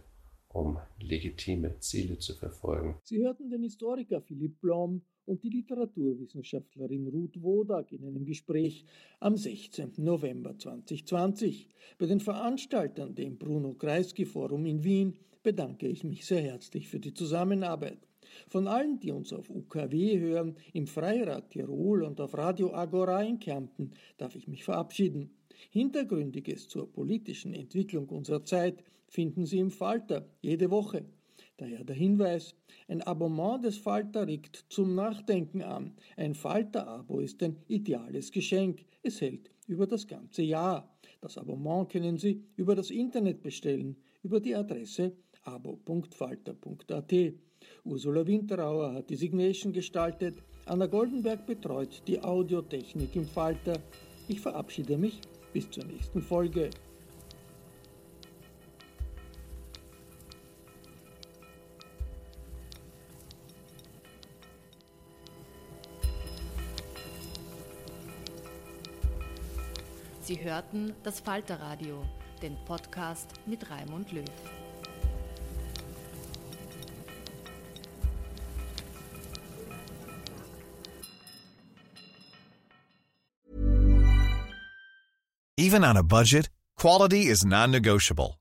[0.48, 3.00] um legitime Ziele zu verfolgen.
[3.04, 8.86] Sie hörten den Historiker Philipp Blom und die Literaturwissenschaftlerin Ruth Wodak in einem Gespräch
[9.20, 9.94] am 16.
[9.98, 11.70] November 2020.
[11.98, 15.14] Bei den Veranstaltern, dem Bruno Kreisky Forum in Wien,
[15.44, 18.08] bedanke ich mich sehr herzlich für die Zusammenarbeit.
[18.48, 23.40] Von allen, die uns auf UKW hören, im Freirad Tirol und auf Radio Agora in
[23.40, 25.32] Kärnten, darf ich mich verabschieden.
[25.70, 31.06] Hintergründiges zur politischen Entwicklung unserer Zeit finden Sie im Falter jede Woche.
[31.62, 32.56] Daher der Hinweis,
[32.88, 35.94] ein Abonnement des Falter regt zum Nachdenken an.
[36.18, 38.84] Ein Falter-Abo ist ein ideales Geschenk.
[39.04, 40.92] Es hält über das ganze Jahr.
[41.22, 45.12] Das Abonnement können Sie über das Internet bestellen, über die Adresse
[45.44, 47.14] abo.falter.at.
[47.84, 53.78] Ursula Winterauer hat die Signation gestaltet, Anna Goldenberg betreut die Audiotechnik im Falter.
[54.28, 55.22] Ich verabschiede mich
[55.54, 56.72] bis zur nächsten Folge.
[70.32, 72.06] Sie hörten das Falterradio,
[72.42, 74.24] den Podcast mit Raimund Löw.
[85.58, 88.41] Even on a budget, quality is non-negotiable.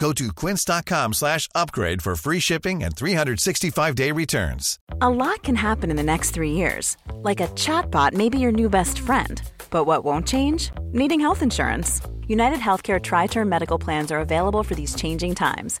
[0.00, 4.78] Go to quince.com slash upgrade for free shipping and 365-day returns.
[5.02, 6.96] A lot can happen in the next three years.
[7.12, 9.42] Like a chatbot may be your new best friend.
[9.70, 10.70] But what won't change?
[10.92, 12.00] Needing health insurance.
[12.26, 15.80] United Healthcare Tri-Term Medical Plans are available for these changing times.